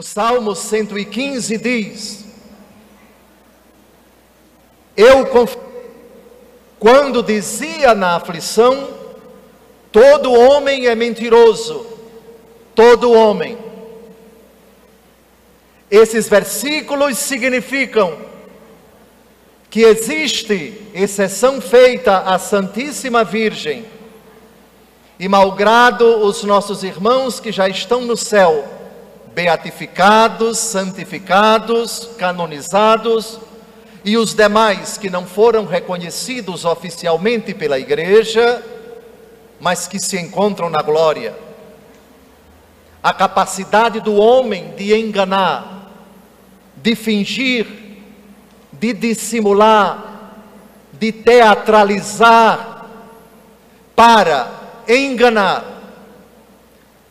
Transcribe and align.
O 0.00 0.02
Salmo 0.02 0.54
115 0.56 1.58
diz: 1.58 2.24
Eu 4.96 5.26
quando 6.78 7.22
dizia 7.22 7.94
na 7.94 8.16
aflição, 8.16 8.88
todo 9.92 10.32
homem 10.32 10.86
é 10.86 10.94
mentiroso, 10.94 11.86
todo 12.74 13.12
homem. 13.12 13.58
Esses 15.90 16.26
versículos 16.30 17.18
significam 17.18 18.20
que 19.68 19.82
existe 19.82 20.80
exceção 20.94 21.60
feita 21.60 22.20
à 22.20 22.38
Santíssima 22.38 23.22
Virgem, 23.22 23.84
e 25.18 25.28
malgrado 25.28 26.24
os 26.24 26.42
nossos 26.42 26.82
irmãos 26.82 27.38
que 27.38 27.52
já 27.52 27.68
estão 27.68 28.00
no 28.00 28.16
céu, 28.16 28.79
beatificados, 29.34 30.58
santificados, 30.58 32.10
canonizados, 32.18 33.38
e 34.04 34.16
os 34.16 34.34
demais 34.34 34.96
que 34.96 35.10
não 35.10 35.26
foram 35.26 35.66
reconhecidos 35.66 36.64
oficialmente 36.64 37.52
pela 37.52 37.78
igreja, 37.78 38.62
mas 39.60 39.86
que 39.86 39.98
se 39.98 40.18
encontram 40.18 40.70
na 40.70 40.80
glória. 40.80 41.34
A 43.02 43.12
capacidade 43.12 44.00
do 44.00 44.14
homem 44.14 44.74
de 44.74 44.94
enganar, 44.94 45.90
de 46.76 46.94
fingir, 46.94 47.66
de 48.72 48.92
dissimular, 48.94 50.34
de 50.92 51.12
teatralizar, 51.12 52.86
para 53.94 54.50
enganar, 54.88 55.62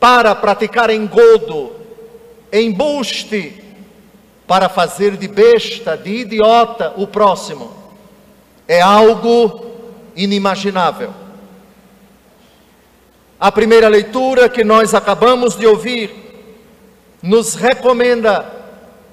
para 0.00 0.34
praticar 0.34 0.90
engodo, 0.90 1.79
embuste, 2.52 3.64
para 4.46 4.68
fazer 4.68 5.16
de 5.16 5.28
besta, 5.28 5.96
de 5.96 6.10
idiota 6.10 6.92
o 6.96 7.06
próximo, 7.06 7.72
é 8.66 8.80
algo 8.80 9.64
inimaginável. 10.16 11.14
A 13.38 13.52
primeira 13.52 13.88
leitura 13.88 14.48
que 14.48 14.64
nós 14.64 14.92
acabamos 14.92 15.56
de 15.56 15.66
ouvir 15.66 16.10
nos 17.22 17.54
recomenda 17.54 18.44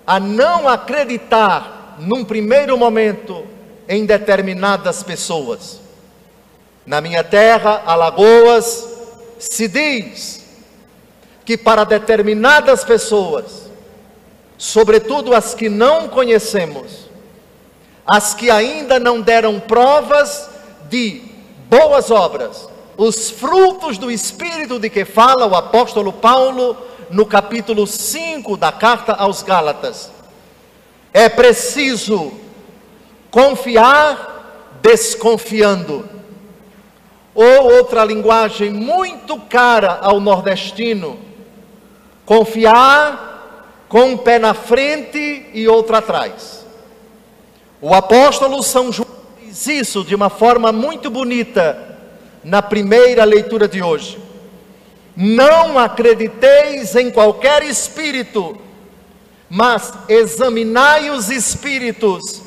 a 0.08 0.20
não 0.20 0.68
acreditar 0.68 1.98
num 2.00 2.26
primeiro 2.26 2.78
momento 2.78 3.46
em 3.88 4.06
determinadas 4.06 5.04
pessoas. 5.04 5.80
Na 6.86 7.00
minha 7.00 7.24
terra, 7.24 7.84
Alagoas, 7.86 8.88
se 9.38 9.68
diz 9.68 10.47
que 11.48 11.58
para 11.58 11.86
determinadas 11.86 12.84
pessoas 12.84 13.68
sobretudo 14.58 15.34
as 15.34 15.54
que 15.54 15.70
não 15.70 16.10
conhecemos, 16.10 17.08
as 18.06 18.34
que 18.34 18.52
ainda 18.52 19.00
não 19.00 19.22
deram 19.22 19.58
provas 19.58 20.50
de 20.90 21.22
boas 21.70 22.12
obras, 22.12 22.68
os 22.98 23.30
frutos 23.30 23.98
do 23.98 24.12
Espírito 24.12 24.78
de 24.78 24.90
que 24.90 25.06
fala 25.06 25.46
o 25.46 25.56
apóstolo 25.56 26.12
Paulo 26.12 26.76
no 27.10 27.26
capítulo 27.26 27.88
5 27.88 28.58
da 28.58 28.74
carta 28.74 29.14
aos 29.14 29.42
Gálatas. 29.42 30.12
É 31.14 31.30
preciso 31.30 32.34
confiar 33.32 34.80
desconfiando. 34.82 36.10
Ou 37.34 37.72
outra 37.76 38.04
linguagem 38.04 38.72
muito 38.72 39.40
cara 39.42 40.00
ao 40.02 40.20
nordestino, 40.20 41.27
confiar 42.28 43.86
com 43.88 44.12
um 44.12 44.18
pé 44.18 44.38
na 44.38 44.54
frente 44.54 45.46
e 45.54 45.66
outro 45.66 45.96
atrás. 45.96 46.66
O 47.82 47.94
apóstolo 47.94 48.62
São 48.62 48.92
João 48.92 49.08
diz 49.42 49.66
isso 49.66 50.04
de 50.04 50.14
uma 50.14 50.30
forma 50.30 50.74
muito 50.74 51.10
bonita 51.10 51.98
na 52.44 52.62
primeira 52.62 53.24
leitura 53.24 53.66
de 53.66 53.82
hoje. 53.82 54.20
Não 55.16 55.80
acrediteis 55.80 56.98
em 56.98 57.10
qualquer 57.10 57.64
espírito, 57.64 58.58
mas 59.50 59.94
examinai 60.10 61.10
os 61.10 61.30
espíritos 61.30 62.42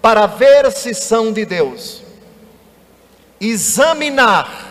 para 0.00 0.24
ver 0.24 0.72
se 0.72 0.94
são 0.94 1.34
de 1.34 1.44
Deus. 1.44 2.02
Examinar 3.38 4.67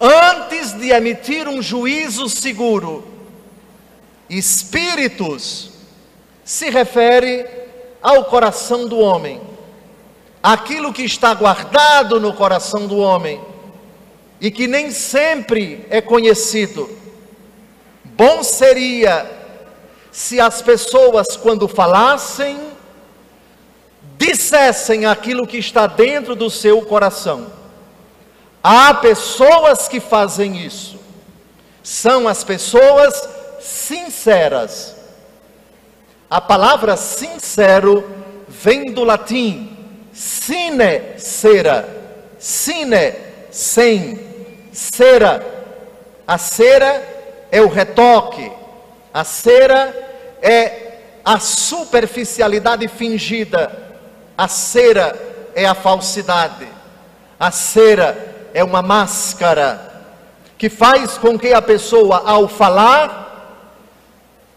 antes 0.00 0.72
de 0.72 0.90
emitir 0.90 1.48
um 1.48 1.60
juízo 1.60 2.28
seguro 2.28 3.18
Espíritos 4.28 5.70
se 6.44 6.68
refere 6.68 7.46
ao 8.02 8.26
coração 8.26 8.86
do 8.86 8.98
homem, 8.98 9.40
aquilo 10.42 10.92
que 10.92 11.02
está 11.02 11.32
guardado 11.34 12.20
no 12.20 12.34
coração 12.34 12.86
do 12.86 12.98
homem 12.98 13.40
e 14.40 14.50
que 14.50 14.68
nem 14.68 14.90
sempre 14.90 15.86
é 15.88 16.00
conhecido. 16.00 16.88
Bom 18.04 18.42
seria 18.42 19.30
se 20.12 20.40
as 20.40 20.60
pessoas, 20.60 21.36
quando 21.36 21.66
falassem, 21.66 22.58
dissessem 24.18 25.06
aquilo 25.06 25.46
que 25.46 25.56
está 25.56 25.86
dentro 25.86 26.34
do 26.36 26.50
seu 26.50 26.82
coração. 26.82 27.57
Há 28.62 28.94
pessoas 28.94 29.88
que 29.88 30.00
fazem 30.00 30.58
isso, 30.64 30.98
são 31.82 32.26
as 32.26 32.42
pessoas 32.44 33.28
sinceras. 33.60 34.96
A 36.28 36.40
palavra 36.40 36.96
sincero 36.96 38.04
vem 38.48 38.92
do 38.92 39.04
latim 39.04 39.76
sine 40.12 41.16
cera, 41.16 41.88
sine 42.38 43.14
sem, 43.50 44.18
cera. 44.72 45.46
A 46.26 46.36
cera 46.36 47.02
é 47.52 47.62
o 47.62 47.68
retoque, 47.68 48.50
a 49.14 49.24
cera 49.24 49.94
é 50.42 50.98
a 51.24 51.38
superficialidade 51.38 52.88
fingida, 52.88 53.70
a 54.36 54.48
cera 54.48 55.16
é 55.54 55.64
a 55.66 55.74
falsidade, 55.74 56.66
a 57.38 57.50
cera 57.50 58.37
é 58.58 58.64
uma 58.64 58.82
máscara 58.82 60.02
que 60.58 60.68
faz 60.68 61.16
com 61.16 61.38
que 61.38 61.52
a 61.52 61.62
pessoa, 61.62 62.24
ao 62.26 62.48
falar, 62.48 63.70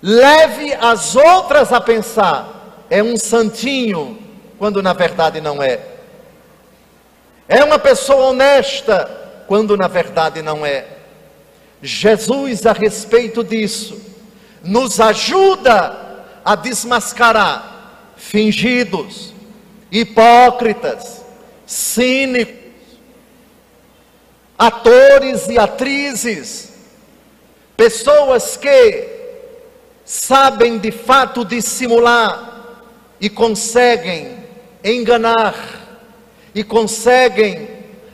leve 0.01 0.73
as 0.73 1.15
outras 1.15 1.71
a 1.71 1.79
pensar, 1.79 2.87
é 2.89 3.03
um 3.03 3.15
santinho, 3.15 4.17
quando 4.57 4.81
na 4.81 4.93
verdade 4.93 5.39
não 5.39 5.61
é. 5.61 5.79
É 7.47 7.63
uma 7.63 7.77
pessoa 7.77 8.31
honesta, 8.31 9.43
quando 9.45 9.77
na 9.77 9.87
verdade 9.87 10.41
não 10.41 10.65
é. 10.65 10.83
Jesus, 11.79 12.65
a 12.65 12.73
respeito 12.73 13.43
disso, 13.43 14.01
nos 14.63 14.99
ajuda 14.99 16.25
a 16.43 16.55
desmascarar 16.55 18.13
fingidos, 18.17 19.31
hipócritas, 19.91 21.23
cínicos, 21.67 22.60
atores 24.61 25.47
e 25.47 25.57
atrizes, 25.57 26.69
pessoas 27.75 28.55
que 28.55 29.07
sabem 30.05 30.77
de 30.77 30.91
fato 30.91 31.43
dissimular 31.43 32.77
e 33.19 33.27
conseguem 33.27 34.37
enganar 34.83 35.55
e 36.53 36.63
conseguem 36.63 37.69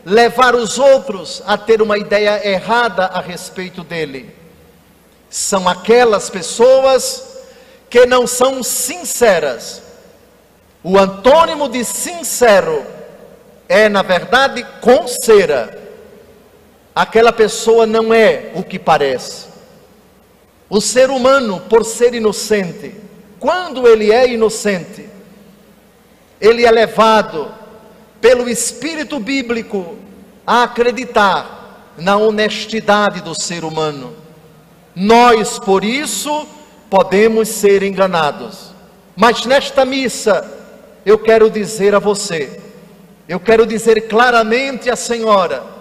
levar 0.06 0.56
os 0.56 0.80
outros 0.80 1.44
a 1.46 1.58
ter 1.58 1.82
uma 1.82 1.98
ideia 1.98 2.48
errada 2.48 3.08
a 3.08 3.20
respeito 3.20 3.84
dele. 3.84 4.34
São 5.30 5.68
aquelas 5.68 6.30
pessoas 6.30 7.44
que 7.90 8.06
não 8.06 8.26
são 8.26 8.64
sinceras. 8.64 9.82
O 10.82 10.98
antônimo 10.98 11.68
de 11.68 11.84
sincero 11.84 12.86
é, 13.68 13.90
na 13.90 14.02
verdade, 14.02 14.66
com 14.80 15.06
cera. 15.10 15.87
Aquela 16.98 17.32
pessoa 17.32 17.86
não 17.86 18.12
é 18.12 18.50
o 18.56 18.64
que 18.64 18.80
parece. 18.80 19.46
O 20.68 20.82
ser 20.82 21.12
humano, 21.12 21.62
por 21.70 21.86
ser 21.86 22.16
inocente, 22.16 22.92
quando 23.40 23.88
ele 23.88 24.12
é 24.12 24.28
inocente, 24.28 25.08
ele 26.42 26.66
é 26.66 26.72
levado 26.72 27.52
pelo 28.20 28.50
espírito 28.50 29.20
bíblico 29.20 29.96
a 30.44 30.64
acreditar 30.64 31.94
na 32.00 32.18
honestidade 32.18 33.22
do 33.22 33.40
ser 33.40 33.64
humano. 33.64 34.16
Nós, 34.96 35.60
por 35.60 35.84
isso, 35.84 36.48
podemos 36.90 37.48
ser 37.48 37.84
enganados. 37.84 38.72
Mas 39.16 39.46
nesta 39.46 39.86
missa, 39.86 40.44
eu 41.06 41.20
quero 41.20 41.48
dizer 41.48 41.94
a 41.94 42.00
você, 42.00 42.60
eu 43.30 43.40
quero 43.40 43.68
dizer 43.68 44.08
claramente 44.08 44.90
à 44.90 44.96
senhora: 44.96 45.77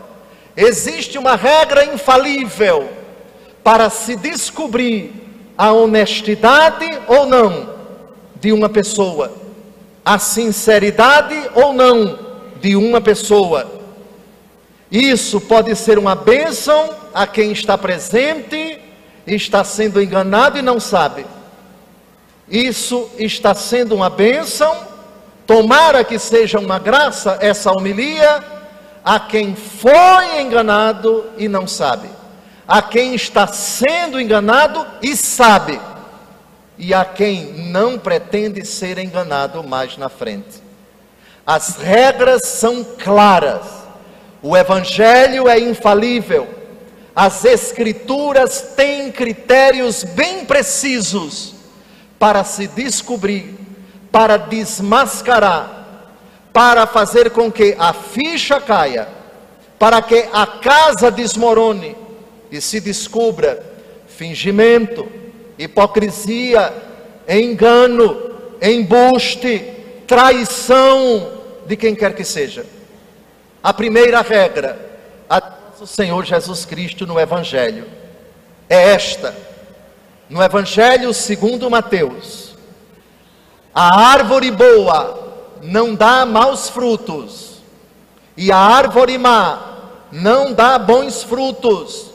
existe 0.56 1.18
uma 1.18 1.36
regra 1.36 1.84
infalível 1.84 2.88
para 3.62 3.90
se 3.90 4.16
descobrir 4.16 5.12
a 5.58 5.72
honestidade 5.72 6.86
ou 7.06 7.26
não 7.26 7.74
de 8.40 8.52
uma 8.52 8.68
pessoa, 8.68 9.32
a 10.04 10.18
sinceridade 10.18 11.50
ou 11.54 11.72
não 11.72 12.18
de 12.60 12.76
uma 12.76 13.00
pessoa. 13.00 13.72
Isso 14.90 15.40
pode 15.40 15.74
ser 15.74 15.98
uma 15.98 16.14
bênção 16.14 16.90
a 17.12 17.26
quem 17.26 17.52
está 17.52 17.76
presente 17.76 18.80
está 19.26 19.64
sendo 19.64 20.00
enganado 20.00 20.58
e 20.58 20.62
não 20.62 20.78
sabe. 20.78 21.26
Isso 22.48 23.10
está 23.18 23.54
sendo 23.54 23.94
uma 23.94 24.08
bênção, 24.08 24.72
tomara 25.44 26.04
que 26.04 26.18
seja 26.18 26.60
uma 26.60 26.78
graça 26.78 27.38
essa 27.40 27.72
homilia 27.72 28.55
a 29.06 29.20
quem 29.20 29.54
foi 29.54 30.40
enganado 30.40 31.26
e 31.38 31.46
não 31.46 31.64
sabe, 31.64 32.08
a 32.66 32.82
quem 32.82 33.14
está 33.14 33.46
sendo 33.46 34.20
enganado 34.20 34.84
e 35.00 35.16
sabe. 35.16 35.80
E 36.76 36.92
a 36.92 37.04
quem 37.04 37.52
não 37.70 37.98
pretende 37.98 38.66
ser 38.66 38.98
enganado 38.98 39.62
mais 39.62 39.96
na 39.96 40.10
frente. 40.10 40.60
As 41.46 41.76
regras 41.76 42.42
são 42.44 42.84
claras, 42.84 43.64
o 44.42 44.54
Evangelho 44.54 45.48
é 45.48 45.58
infalível, 45.58 46.48
as 47.14 47.44
Escrituras 47.44 48.74
têm 48.76 49.10
critérios 49.12 50.02
bem 50.02 50.44
precisos 50.44 51.54
para 52.18 52.42
se 52.42 52.66
descobrir, 52.66 53.56
para 54.10 54.36
desmascarar, 54.36 55.85
para 56.56 56.86
fazer 56.86 57.32
com 57.32 57.52
que 57.52 57.76
a 57.78 57.92
ficha 57.92 58.58
caia, 58.58 59.06
para 59.78 60.00
que 60.00 60.26
a 60.32 60.46
casa 60.46 61.10
desmorone 61.10 61.94
e 62.50 62.62
se 62.62 62.80
descubra 62.80 63.62
fingimento, 64.08 65.06
hipocrisia, 65.58 66.72
engano, 67.28 68.16
embuste, 68.62 69.70
traição 70.06 71.30
de 71.66 71.76
quem 71.76 71.94
quer 71.94 72.14
que 72.14 72.24
seja. 72.24 72.64
A 73.62 73.74
primeira 73.74 74.22
regra, 74.22 74.80
a 75.28 75.38
do 75.78 75.86
Senhor 75.86 76.24
Jesus 76.24 76.64
Cristo 76.64 77.06
no 77.06 77.20
Evangelho, 77.20 77.84
é 78.66 78.92
esta. 78.94 79.36
No 80.26 80.42
Evangelho 80.42 81.12
segundo 81.12 81.68
Mateus, 81.68 82.56
a 83.74 84.10
árvore 84.10 84.50
boa 84.50 85.25
não 85.62 85.94
dá 85.94 86.24
maus 86.24 86.68
frutos, 86.68 87.62
e 88.36 88.52
a 88.52 88.58
árvore 88.58 89.18
má 89.18 89.76
não 90.12 90.52
dá 90.52 90.78
bons 90.78 91.22
frutos. 91.22 92.10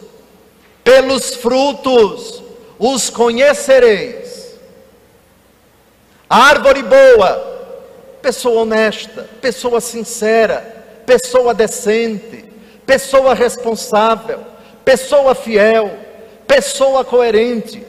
Pelos 0.83 1.35
frutos 1.35 2.41
os 2.79 3.09
conhecereis. 3.09 4.55
Árvore 6.29 6.81
boa, 6.81 8.17
pessoa 8.21 8.61
honesta, 8.61 9.29
pessoa 9.41 9.81
sincera, 9.81 11.03
pessoa 11.05 11.53
decente, 11.53 12.45
pessoa 12.85 13.33
responsável, 13.33 14.39
pessoa 14.83 15.35
fiel, 15.35 15.91
pessoa 16.47 17.03
coerente. 17.03 17.85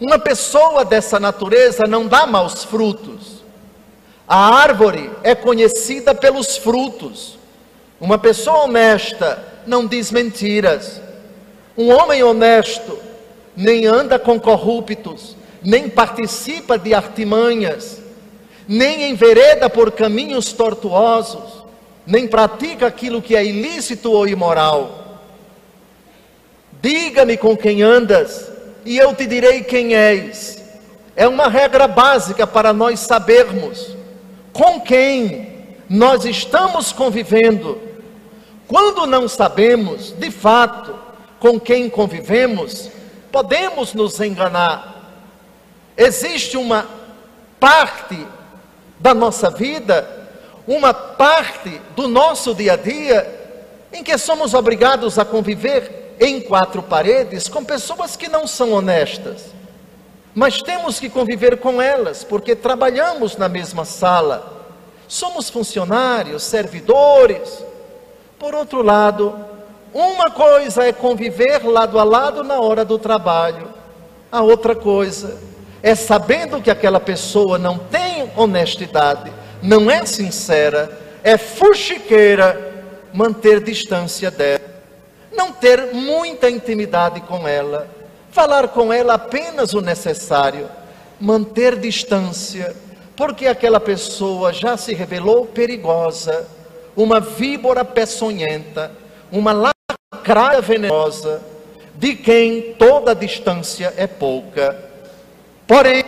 Uma 0.00 0.18
pessoa 0.18 0.84
dessa 0.84 1.18
natureza 1.18 1.84
não 1.86 2.06
dá 2.06 2.26
maus 2.26 2.64
frutos. 2.64 3.37
A 4.28 4.60
árvore 4.60 5.10
é 5.22 5.34
conhecida 5.34 6.14
pelos 6.14 6.58
frutos. 6.58 7.38
Uma 7.98 8.18
pessoa 8.18 8.64
honesta 8.64 9.42
não 9.66 9.86
diz 9.86 10.12
mentiras. 10.12 11.00
Um 11.76 11.90
homem 11.90 12.22
honesto 12.22 12.98
nem 13.56 13.86
anda 13.86 14.18
com 14.18 14.38
corruptos, 14.38 15.34
nem 15.62 15.88
participa 15.88 16.78
de 16.78 16.92
artimanhas, 16.92 18.00
nem 18.68 19.10
envereda 19.10 19.70
por 19.70 19.90
caminhos 19.90 20.52
tortuosos, 20.52 21.64
nem 22.06 22.28
pratica 22.28 22.86
aquilo 22.86 23.22
que 23.22 23.34
é 23.34 23.44
ilícito 23.44 24.12
ou 24.12 24.28
imoral. 24.28 25.22
Diga-me 26.82 27.36
com 27.36 27.56
quem 27.56 27.82
andas, 27.82 28.52
e 28.84 28.98
eu 28.98 29.14
te 29.14 29.26
direi 29.26 29.62
quem 29.62 29.96
és. 29.96 30.62
É 31.16 31.26
uma 31.26 31.48
regra 31.48 31.88
básica 31.88 32.46
para 32.46 32.72
nós 32.72 33.00
sabermos 33.00 33.97
com 34.58 34.80
quem 34.80 35.68
nós 35.88 36.24
estamos 36.24 36.90
convivendo. 36.90 37.80
Quando 38.66 39.06
não 39.06 39.28
sabemos, 39.28 40.10
de 40.10 40.32
fato, 40.32 40.98
com 41.38 41.60
quem 41.60 41.88
convivemos, 41.88 42.90
podemos 43.30 43.94
nos 43.94 44.20
enganar. 44.20 45.12
Existe 45.96 46.56
uma 46.56 46.88
parte 47.60 48.26
da 48.98 49.14
nossa 49.14 49.48
vida, 49.48 50.26
uma 50.66 50.92
parte 50.92 51.80
do 51.94 52.08
nosso 52.08 52.52
dia 52.52 52.72
a 52.72 52.76
dia, 52.76 53.60
em 53.92 54.02
que 54.02 54.18
somos 54.18 54.54
obrigados 54.54 55.20
a 55.20 55.24
conviver 55.24 56.16
em 56.18 56.40
quatro 56.40 56.82
paredes 56.82 57.46
com 57.46 57.64
pessoas 57.64 58.16
que 58.16 58.28
não 58.28 58.44
são 58.44 58.72
honestas. 58.72 59.57
Mas 60.34 60.62
temos 60.62 61.00
que 61.00 61.08
conviver 61.08 61.58
com 61.58 61.80
elas, 61.80 62.22
porque 62.22 62.54
trabalhamos 62.54 63.36
na 63.36 63.48
mesma 63.48 63.84
sala, 63.84 64.66
somos 65.08 65.50
funcionários, 65.50 66.42
servidores. 66.42 67.64
Por 68.38 68.54
outro 68.54 68.82
lado, 68.82 69.34
uma 69.92 70.30
coisa 70.30 70.84
é 70.84 70.92
conviver 70.92 71.64
lado 71.64 71.98
a 71.98 72.04
lado 72.04 72.44
na 72.44 72.60
hora 72.60 72.84
do 72.84 72.98
trabalho, 72.98 73.68
a 74.30 74.42
outra 74.42 74.74
coisa 74.74 75.38
é 75.82 75.94
sabendo 75.94 76.60
que 76.60 76.70
aquela 76.70 77.00
pessoa 77.00 77.58
não 77.58 77.78
tem 77.78 78.30
honestidade, 78.36 79.32
não 79.62 79.90
é 79.90 80.04
sincera, 80.04 80.90
é 81.22 81.38
fuxiqueira, 81.38 82.66
manter 83.12 83.60
distância 83.60 84.30
dela, 84.30 84.60
não 85.32 85.52
ter 85.52 85.94
muita 85.94 86.50
intimidade 86.50 87.20
com 87.22 87.46
ela, 87.46 87.88
falar 88.30 88.68
com 88.68 88.92
ela 88.92 89.14
apenas 89.14 89.74
o 89.74 89.80
necessário, 89.80 90.68
manter 91.20 91.76
distância, 91.76 92.74
porque 93.16 93.46
aquela 93.46 93.80
pessoa 93.80 94.52
já 94.52 94.76
se 94.76 94.94
revelou 94.94 95.46
perigosa, 95.46 96.46
uma 96.96 97.20
víbora 97.20 97.84
peçonhenta, 97.84 98.92
uma 99.30 99.72
lacraia 100.12 100.60
venenosa, 100.60 101.40
de 101.94 102.14
quem 102.14 102.74
toda 102.78 103.14
distância 103.14 103.92
é 103.96 104.06
pouca. 104.06 104.84
Porém, 105.66 106.04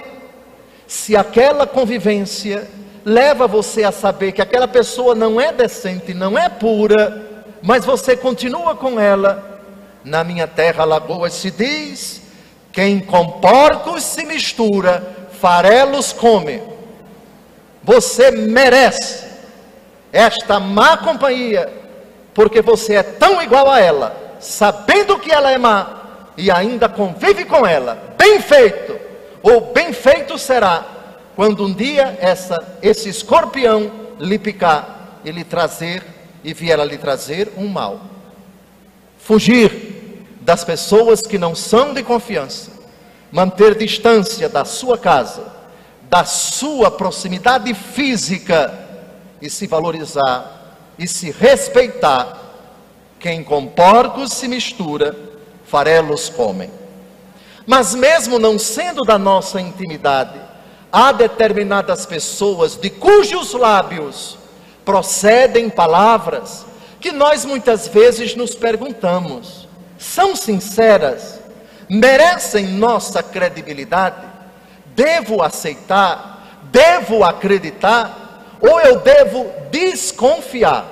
se 0.87 1.17
aquela 1.17 1.67
convivência 1.67 2.69
leva 3.05 3.47
você 3.47 3.83
a 3.83 3.93
saber 3.93 4.33
que 4.33 4.43
aquela 4.43 4.69
pessoa 4.69 5.15
não 5.15 5.41
é 5.41 5.53
decente, 5.53 6.15
não 6.15 6.39
é 6.39 6.49
pura, 6.49 7.47
mas 7.63 7.85
você 7.85 8.17
continua 8.17 8.75
com 8.77 9.01
ela, 9.01 9.50
na 10.05 10.25
minha 10.25 10.47
terra 10.47 10.85
Lagoas 10.85 11.35
se 11.35 11.51
diz: 11.51 12.23
quem 12.73 13.01
com 13.01 13.41
porcos 13.41 14.03
se 14.03 14.25
mistura, 14.25 15.29
farelos 15.41 16.13
come. 16.13 16.63
Você 17.83 18.31
merece 18.31 19.27
esta 20.13 20.61
má 20.61 20.97
companhia 20.97 21.81
porque 22.35 22.63
você 22.63 22.95
é 22.95 23.03
tão 23.03 23.43
igual 23.43 23.71
a 23.71 23.81
ela, 23.81 24.37
sabendo 24.41 25.19
que 25.19 25.31
ela 25.33 25.51
é 25.51 25.59
má, 25.59 26.31
e 26.37 26.51
ainda 26.51 26.89
convive 26.89 27.45
com 27.45 27.67
ela. 27.67 28.15
Bem 28.17 28.41
feito, 28.41 28.99
ou 29.43 29.73
bem 29.73 29.93
feito 29.93 30.39
será, 30.39 30.85
quando 31.35 31.65
um 31.65 31.73
dia 31.73 32.17
essa, 32.21 32.57
esse 32.83 33.09
escorpião 33.09 33.91
lhe 34.19 34.39
picar 34.39 35.21
e 35.25 35.31
lhe 35.31 35.45
trazer, 35.45 36.03
e 36.43 36.55
vier 36.55 36.79
a 36.79 36.85
lhe 36.85 36.97
trazer 36.97 37.53
um 37.57 37.67
mal. 37.67 38.01
Fugir 39.19 39.90
das 40.51 40.65
pessoas 40.65 41.23
que 41.23 41.39
não 41.39 41.55
são 41.55 41.95
de 41.95 42.03
confiança, 42.03 42.73
manter 43.31 43.77
distância 43.77 44.49
da 44.49 44.65
sua 44.65 44.99
casa, 44.99 45.45
da 46.09 46.25
sua 46.25 46.91
proximidade 46.91 47.73
física 47.73 48.77
e 49.41 49.49
se 49.49 49.69
valorizar 49.69 50.75
e 50.99 51.07
se 51.07 51.31
respeitar, 51.31 52.37
quem 53.21 53.45
com 53.45 53.65
porcos 53.65 54.33
se 54.33 54.49
mistura, 54.49 55.17
farelos 55.67 56.29
comem. 56.29 56.69
Mas 57.65 57.95
mesmo 57.95 58.37
não 58.37 58.59
sendo 58.59 59.05
da 59.05 59.17
nossa 59.17 59.61
intimidade, 59.61 60.41
há 60.91 61.13
determinadas 61.13 62.07
pessoas 62.07 62.75
de 62.75 62.91
cujos 62.91 63.53
lábios 63.53 64.37
procedem 64.85 65.71
palavras 65.71 66.67
que 66.99 67.13
nós 67.13 67.45
muitas 67.45 67.87
vezes 67.87 68.35
nos 68.35 68.53
perguntamos: 68.53 69.70
são 70.01 70.35
sinceras? 70.35 71.39
Merecem 71.89 72.67
nossa 72.67 73.23
credibilidade? 73.23 74.27
Devo 74.97 75.43
aceitar? 75.43 76.59
Devo 76.73 77.23
acreditar? 77.23 78.21
ou 78.61 78.81
eu 78.81 79.01
devo 79.01 79.51
desconfiar? 79.71 80.87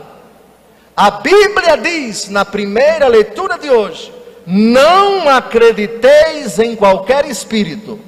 A 0.96 1.10
Bíblia 1.10 1.76
diz, 1.76 2.28
na 2.28 2.44
primeira 2.44 3.06
leitura 3.06 3.58
de 3.58 3.70
hoje, 3.70 4.12
não 4.46 5.28
acrediteis 5.28 6.58
em 6.58 6.74
qualquer 6.74 7.26
espírito. 7.26 8.00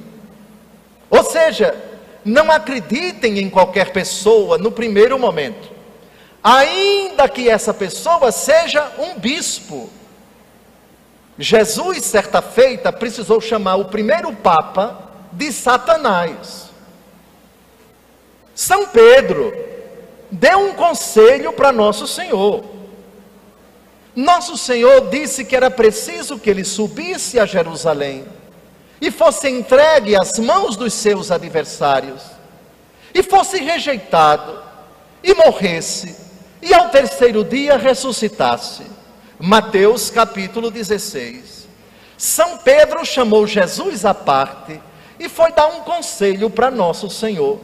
Ou 1.08 1.22
seja, 1.22 1.74
não 2.24 2.50
acreditem 2.50 3.38
em 3.38 3.50
qualquer 3.50 3.92
pessoa 3.92 4.58
no 4.58 4.72
primeiro 4.72 5.18
momento, 5.18 5.70
ainda 6.42 7.28
que 7.28 7.48
essa 7.48 7.72
pessoa 7.72 8.32
seja 8.32 8.90
um 8.98 9.18
bispo. 9.18 9.88
Jesus, 11.40 12.04
certa 12.04 12.42
feita, 12.42 12.92
precisou 12.92 13.40
chamar 13.40 13.76
o 13.76 13.86
primeiro 13.86 14.30
Papa 14.30 15.10
de 15.32 15.50
Satanás. 15.50 16.68
São 18.54 18.88
Pedro 18.88 19.50
deu 20.30 20.58
um 20.58 20.74
conselho 20.74 21.50
para 21.54 21.72
Nosso 21.72 22.06
Senhor. 22.06 22.62
Nosso 24.14 24.58
Senhor 24.58 25.08
disse 25.08 25.46
que 25.46 25.56
era 25.56 25.70
preciso 25.70 26.38
que 26.38 26.50
ele 26.50 26.62
subisse 26.62 27.40
a 27.40 27.46
Jerusalém 27.46 28.26
e 29.00 29.10
fosse 29.10 29.48
entregue 29.48 30.14
às 30.20 30.38
mãos 30.38 30.76
dos 30.76 30.92
seus 30.92 31.30
adversários, 31.30 32.20
e 33.14 33.22
fosse 33.22 33.56
rejeitado, 33.62 34.62
e 35.24 35.32
morresse, 35.32 36.14
e 36.60 36.74
ao 36.74 36.90
terceiro 36.90 37.42
dia 37.42 37.78
ressuscitasse. 37.78 38.99
Mateus 39.40 40.10
capítulo 40.10 40.70
16. 40.70 41.66
São 42.18 42.58
Pedro 42.58 43.06
chamou 43.06 43.46
Jesus 43.46 44.04
à 44.04 44.12
parte 44.12 44.78
e 45.18 45.30
foi 45.30 45.50
dar 45.52 45.66
um 45.68 45.80
conselho 45.80 46.50
para 46.50 46.70
nosso 46.70 47.08
Senhor. 47.08 47.58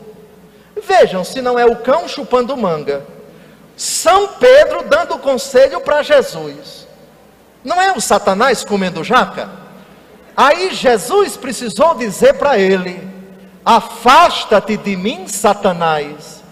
Vejam 0.83 1.23
se 1.23 1.43
não 1.43 1.59
é 1.59 1.67
o 1.67 1.77
cão 1.77 2.09
chupando 2.09 2.57
manga. 2.57 3.05
São 3.77 4.29
Pedro 4.29 4.85
dando 4.89 5.19
conselho 5.19 5.79
para 5.83 6.03
Jesus. 6.03 6.87
Não 7.63 7.81
é 7.81 7.93
o 7.93 8.01
Satanás 8.01 8.65
comendo 8.65 9.05
jaca? 9.05 9.51
Aí 10.35 10.75
Jesus 10.75 11.37
precisou 11.37 11.95
dizer 11.95 12.39
para 12.39 12.59
ele: 12.59 13.07
Afasta-te 13.63 14.79
de 14.79 14.97
mim, 14.97 15.29
Satanás. 15.29 16.43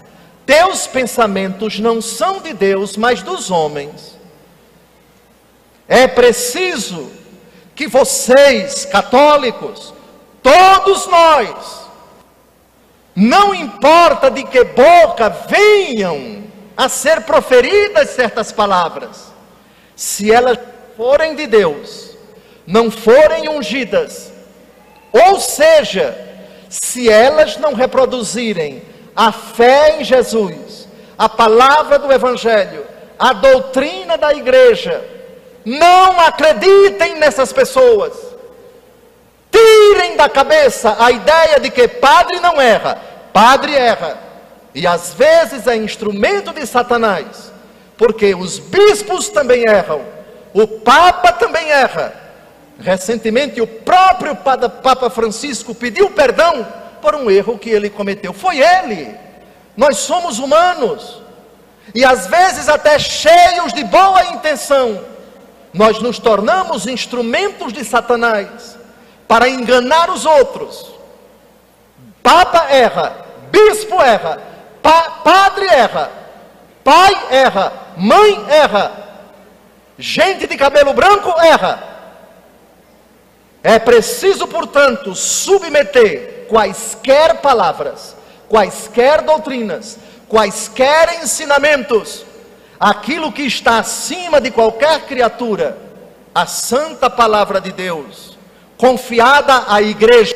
Teus 0.45 0.85
pensamentos 0.85 1.79
não 1.79 1.99
são 1.99 2.39
de 2.39 2.53
Deus, 2.53 2.95
mas 2.95 3.23
dos 3.23 3.49
homens. 3.49 4.14
É 5.87 6.07
preciso 6.07 7.11
que 7.75 7.87
vocês, 7.87 8.85
católicos, 8.85 9.93
todos 10.41 11.07
nós, 11.07 11.85
não 13.15 13.53
importa 13.53 14.31
de 14.31 14.43
que 14.43 14.63
boca 14.63 15.29
venham 15.29 16.43
a 16.75 16.89
ser 16.89 17.21
proferidas 17.21 18.09
certas 18.09 18.51
palavras, 18.51 19.33
se 19.95 20.31
elas 20.31 20.57
forem 20.97 21.35
de 21.35 21.47
Deus, 21.47 22.17
não 22.65 22.89
forem 22.89 23.49
ungidas, 23.49 24.31
ou 25.11 25.39
seja, 25.39 26.17
se 26.69 27.09
elas 27.09 27.57
não 27.57 27.73
reproduzirem 27.73 28.83
a 29.15 29.31
fé 29.31 29.97
em 29.99 30.03
Jesus, 30.03 30.87
a 31.17 31.29
palavra 31.29 31.97
do 31.97 32.11
Evangelho, 32.11 32.85
a 33.17 33.31
doutrina 33.31 34.17
da 34.17 34.33
igreja, 34.33 35.14
não 35.65 36.19
acreditem 36.19 37.15
nessas 37.15 37.51
pessoas. 37.51 38.13
Tirem 39.51 40.15
da 40.15 40.29
cabeça 40.29 40.95
a 40.99 41.11
ideia 41.11 41.59
de 41.59 41.69
que 41.69 41.87
padre 41.87 42.39
não 42.39 42.61
erra, 42.61 43.01
padre 43.33 43.73
erra. 43.73 44.17
E 44.73 44.85
às 44.85 45.13
vezes 45.13 45.65
é 45.67 45.75
instrumento 45.75 46.53
de 46.53 46.65
Satanás, 46.67 47.51
porque 47.97 48.35
os 48.35 48.59
bispos 48.59 49.29
também 49.29 49.63
erram, 49.67 50.01
o 50.53 50.67
Papa 50.67 51.31
também 51.31 51.71
erra. 51.71 52.13
Recentemente, 52.77 53.61
o 53.61 53.67
próprio 53.67 54.35
Papa 54.35 55.09
Francisco 55.09 55.73
pediu 55.73 56.11
perdão 56.11 56.67
por 57.01 57.15
um 57.15 57.31
erro 57.31 57.57
que 57.57 57.69
ele 57.69 57.89
cometeu. 57.89 58.33
Foi 58.33 58.59
ele. 58.59 59.15
Nós 59.77 59.97
somos 59.99 60.39
humanos. 60.39 61.21
E 61.93 62.03
às 62.03 62.27
vezes, 62.27 62.67
até 62.67 62.99
cheios 62.99 63.71
de 63.71 63.83
boa 63.85 64.25
intenção, 64.25 65.01
nós 65.75 65.99
nos 65.99 66.19
tornamos 66.19 66.87
instrumentos 66.87 67.73
de 67.73 67.83
Satanás 67.83 68.77
para 69.27 69.49
enganar 69.49 70.09
os 70.09 70.25
outros. 70.25 70.93
Papa 72.23 72.67
erra, 72.69 73.25
bispo 73.51 74.01
erra, 74.01 74.41
pa 74.81 75.01
padre 75.21 75.65
erra, 75.65 76.09
pai 76.81 77.27
erra, 77.29 77.73
mãe 77.97 78.45
erra, 78.49 78.89
gente 79.99 80.47
de 80.47 80.55
cabelo 80.55 80.93
branco 80.93 81.29
erra. 81.41 81.83
É 83.61 83.77
preciso, 83.77 84.47
portanto, 84.47 85.13
submeter 85.13 86.45
quaisquer 86.47 87.41
palavras, 87.41 88.15
quaisquer 88.47 89.23
doutrinas, 89.23 89.97
quaisquer 90.29 91.21
ensinamentos 91.21 92.24
aquilo 92.79 93.31
que 93.31 93.43
está 93.43 93.79
acima 93.79 94.39
de 94.41 94.51
qualquer 94.51 95.01
criatura, 95.01 95.77
a 96.33 96.45
santa 96.45 97.09
palavra 97.09 97.61
de 97.61 97.71
Deus, 97.71 98.37
confiada 98.77 99.65
à 99.67 99.81
igreja, 99.81 100.35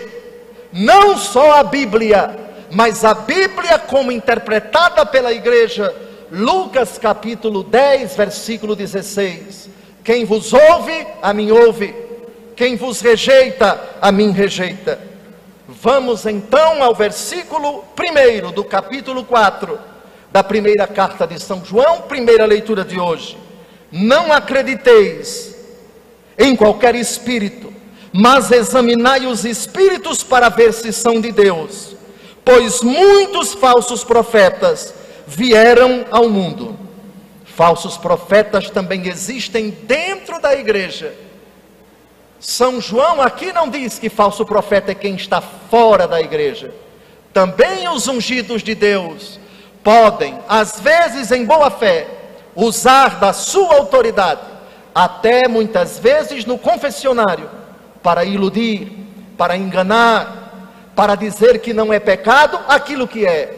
não 0.72 1.18
só 1.18 1.60
a 1.60 1.64
Bíblia, 1.64 2.38
mas 2.72 3.04
a 3.04 3.14
Bíblia 3.14 3.78
como 3.80 4.12
interpretada 4.12 5.06
pela 5.06 5.34
igreja, 5.34 5.94
Lucas 6.32 6.98
capítulo 6.98 7.64
10, 7.64 8.16
versículo 8.16 8.76
16: 8.76 9.70
Quem 10.04 10.26
vos 10.26 10.54
ouve, 10.54 11.08
a 11.22 11.34
mim 11.34 11.52
ouve, 11.52 11.94
quem 12.56 12.76
vos 12.76 13.02
rejeita, 13.02 13.80
a 14.02 14.12
mim 14.12 14.32
rejeita. 14.32 15.00
Vamos 15.68 16.26
então 16.26 16.84
ao 16.84 16.96
versículo 16.96 17.84
1 17.98 18.52
do 18.52 18.64
capítulo 18.64 19.24
4 19.24 19.89
da 20.32 20.44
primeira 20.44 20.86
carta 20.86 21.26
de 21.26 21.40
São 21.42 21.64
João, 21.66 22.02
primeira 22.02 22.46
leitura 22.46 22.84
de 22.84 23.00
hoje. 23.00 23.38
Não 23.92 24.32
acrediteis 24.32 25.56
em 26.38 26.56
qualquer 26.56 26.96
espírito, 26.96 27.74
mas 28.14 28.52
examinai 28.52 29.26
os 29.26 29.46
espíritos 29.46 30.24
para 30.24 30.50
ver 30.50 30.74
se 30.74 30.94
são 30.94 31.20
de 31.20 31.32
Deus, 31.32 31.96
pois 32.46 32.82
muitos 32.82 33.54
falsos 33.54 34.04
profetas 34.04 34.94
vieram 35.28 36.06
ao 36.12 36.30
mundo. 36.30 36.78
Falsos 37.44 37.98
profetas 37.98 38.70
também 38.70 39.08
existem 39.08 39.72
dentro 39.84 40.40
da 40.40 40.56
igreja. 40.56 41.14
São 42.40 42.80
João 42.80 43.22
aqui 43.22 43.52
não 43.52 43.68
diz 43.68 44.00
que 44.00 44.10
falso 44.10 44.46
profeta 44.46 44.92
é 44.92 44.96
quem 44.96 45.16
está 45.16 45.42
fora 45.42 46.08
da 46.08 46.22
igreja. 46.22 46.74
Também 47.34 47.88
os 47.90 48.08
ungidos 48.08 48.64
de 48.64 48.74
Deus 48.74 49.39
podem, 49.84 50.38
às 50.48 50.80
vezes 50.80 51.32
em 51.32 51.46
boa 51.46 51.72
fé, 51.72 52.08
usar 52.56 53.20
da 53.20 53.34
sua 53.34 53.76
autoridade, 53.76 54.42
até 54.94 55.48
muitas 55.48 56.00
vezes 56.00 56.46
no 56.46 56.58
confessionário, 56.58 57.50
para 58.02 58.26
iludir, 58.26 58.92
para 59.38 59.56
enganar, 59.56 60.92
para 60.96 61.16
dizer 61.16 61.60
que 61.60 61.74
não 61.74 61.94
é 61.94 62.00
pecado 62.00 62.60
aquilo 62.68 63.08
que 63.08 63.26
é. 63.26 63.56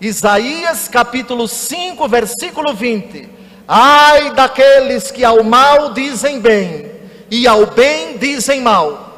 Isaías 0.00 0.88
capítulo 0.88 1.46
5, 1.46 2.08
versículo 2.08 2.74
20: 2.74 3.28
Ai 3.68 4.32
daqueles 4.32 5.10
que 5.10 5.24
ao 5.24 5.44
mal 5.44 5.92
dizem 5.92 6.40
bem, 6.40 6.90
e 7.30 7.46
ao 7.46 7.66
bem 7.66 8.16
dizem 8.16 8.60
mal. 8.60 9.10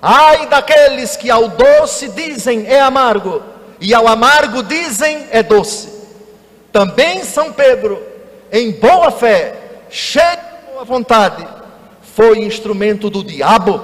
Ai 0.00 0.46
daqueles 0.46 1.16
que 1.16 1.30
ao 1.30 1.48
doce 1.48 2.08
dizem 2.08 2.66
é 2.66 2.80
amargo, 2.80 3.42
e 3.84 3.92
ao 3.92 4.08
amargo 4.08 4.62
dizem 4.62 5.26
é 5.30 5.42
doce. 5.42 5.90
Também 6.72 7.22
São 7.22 7.52
Pedro, 7.52 8.02
em 8.50 8.70
boa 8.70 9.10
fé, 9.10 9.54
cheio 9.90 10.38
de 10.38 10.72
boa 10.72 10.84
vontade, 10.86 11.46
foi 12.00 12.38
instrumento 12.38 13.10
do 13.10 13.22
diabo 13.22 13.78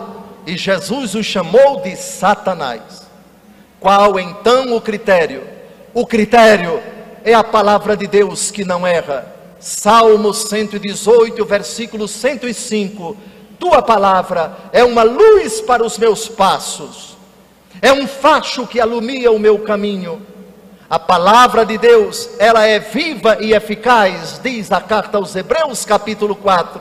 e 0.47 0.57
Jesus 0.57 1.15
o 1.15 1.23
chamou 1.23 1.83
de 1.83 1.95
Satanás. 1.97 3.07
Qual 3.79 4.19
então 4.19 4.75
o 4.75 4.81
critério? 4.81 5.47
O 5.93 6.07
critério 6.07 6.83
é 7.23 7.35
a 7.35 7.45
palavra 7.45 7.95
de 7.95 8.07
Deus 8.07 8.51
que 8.51 8.65
não 8.65 8.87
erra. 8.87 9.31
Salmo 9.59 10.33
118, 10.33 11.45
versículo 11.45 12.09
105. 12.09 13.19
Tua 13.59 13.83
palavra 13.83 14.57
é 14.73 14.83
uma 14.83 15.03
luz 15.03 15.61
para 15.61 15.85
os 15.85 15.99
meus 15.99 16.27
passos 16.27 17.20
é 17.83 17.93
um 17.93 18.07
facho 18.07 18.67
que 18.67 18.81
alumia 18.81 19.33
o 19.33 19.39
meu 19.39 19.59
caminho. 19.61 20.21
A 20.89 20.99
palavra 20.99 21.65
de 21.65 21.79
Deus, 21.79 22.31
ela 22.39 22.67
é 22.67 22.79
viva 22.79 23.39
e 23.41 23.53
eficaz, 23.53 24.41
diz 24.43 24.73
a 24.73 24.81
carta 24.81 25.19
aos 25.19 25.35
Hebreus, 25.37 25.85
capítulo 25.85 26.35
4. 26.35 26.81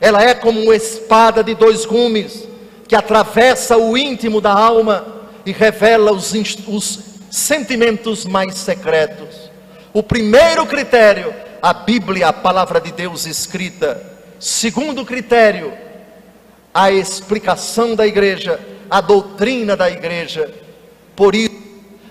Ela 0.00 0.22
é 0.22 0.34
como 0.34 0.60
uma 0.60 0.76
espada 0.76 1.42
de 1.42 1.54
dois 1.54 1.84
gumes, 1.84 2.46
que 2.86 2.94
atravessa 2.94 3.76
o 3.76 3.96
íntimo 3.96 4.40
da 4.40 4.52
alma 4.52 5.04
e 5.44 5.52
revela 5.52 6.12
os, 6.12 6.32
os 6.68 7.00
sentimentos 7.30 8.24
mais 8.24 8.54
secretos. 8.54 9.50
O 9.92 10.02
primeiro 10.02 10.64
critério, 10.64 11.34
a 11.60 11.72
Bíblia, 11.72 12.28
a 12.28 12.32
palavra 12.32 12.80
de 12.80 12.92
Deus 12.92 13.26
escrita. 13.26 14.00
Segundo 14.38 15.04
critério, 15.04 15.72
a 16.72 16.90
explicação 16.90 17.94
da 17.94 18.06
igreja, 18.06 18.58
a 18.92 19.00
doutrina 19.00 19.74
da 19.74 19.88
igreja. 19.88 20.52
Por 21.16 21.34
isso, 21.34 21.62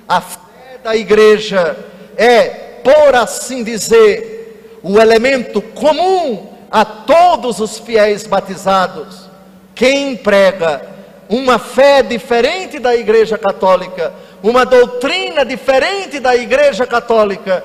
a 0.09 0.19
fé 0.19 0.79
da 0.83 0.95
igreja 0.95 1.77
é, 2.17 2.45
por 2.83 3.13
assim 3.13 3.63
dizer, 3.63 4.79
o 4.81 4.99
elemento 4.99 5.61
comum 5.61 6.49
a 6.71 6.83
todos 6.83 7.59
os 7.59 7.77
fiéis 7.77 8.25
batizados. 8.25 9.29
Quem 9.75 10.17
prega 10.17 10.81
uma 11.29 11.59
fé 11.59 12.01
diferente 12.01 12.79
da 12.79 12.95
igreja 12.95 13.37
católica, 13.37 14.11
uma 14.41 14.65
doutrina 14.65 15.45
diferente 15.45 16.19
da 16.19 16.35
igreja 16.35 16.87
católica, 16.87 17.63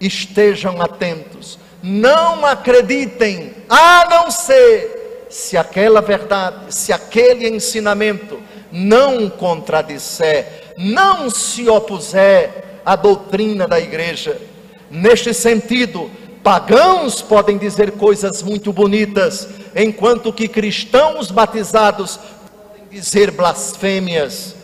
estejam 0.00 0.82
atentos, 0.82 1.56
não 1.80 2.44
acreditem, 2.44 3.54
a 3.68 4.08
não 4.10 4.28
ser 4.28 4.93
se 5.34 5.56
aquela 5.56 6.00
verdade, 6.00 6.72
se 6.72 6.92
aquele 6.92 7.48
ensinamento 7.48 8.38
não 8.70 9.28
contradisser, 9.28 10.74
não 10.78 11.28
se 11.28 11.68
opuser 11.68 12.80
à 12.86 12.94
doutrina 12.94 13.66
da 13.66 13.80
igreja. 13.80 14.40
Neste 14.88 15.34
sentido, 15.34 16.08
pagãos 16.40 17.20
podem 17.20 17.58
dizer 17.58 17.90
coisas 17.90 18.44
muito 18.44 18.72
bonitas, 18.72 19.48
enquanto 19.74 20.32
que 20.32 20.46
cristãos 20.46 21.32
batizados 21.32 22.16
podem 22.16 22.84
dizer 22.88 23.32
blasfêmias. 23.32 24.54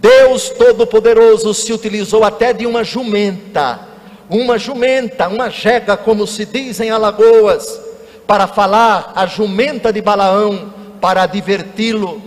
Deus 0.00 0.48
Todo-Poderoso 0.48 1.54
se 1.54 1.72
utilizou 1.72 2.24
até 2.24 2.52
de 2.52 2.66
uma 2.66 2.82
jumenta, 2.82 3.78
uma 4.28 4.58
jumenta, 4.58 5.28
uma 5.28 5.48
jega, 5.48 5.96
como 5.96 6.26
se 6.26 6.44
diz 6.44 6.80
em 6.80 6.90
Alagoas, 6.90 7.89
para 8.30 8.46
falar 8.46 9.10
a 9.16 9.26
jumenta 9.26 9.92
de 9.92 10.00
Balaão, 10.00 10.72
para 11.00 11.24
adverti-lo. 11.24 12.22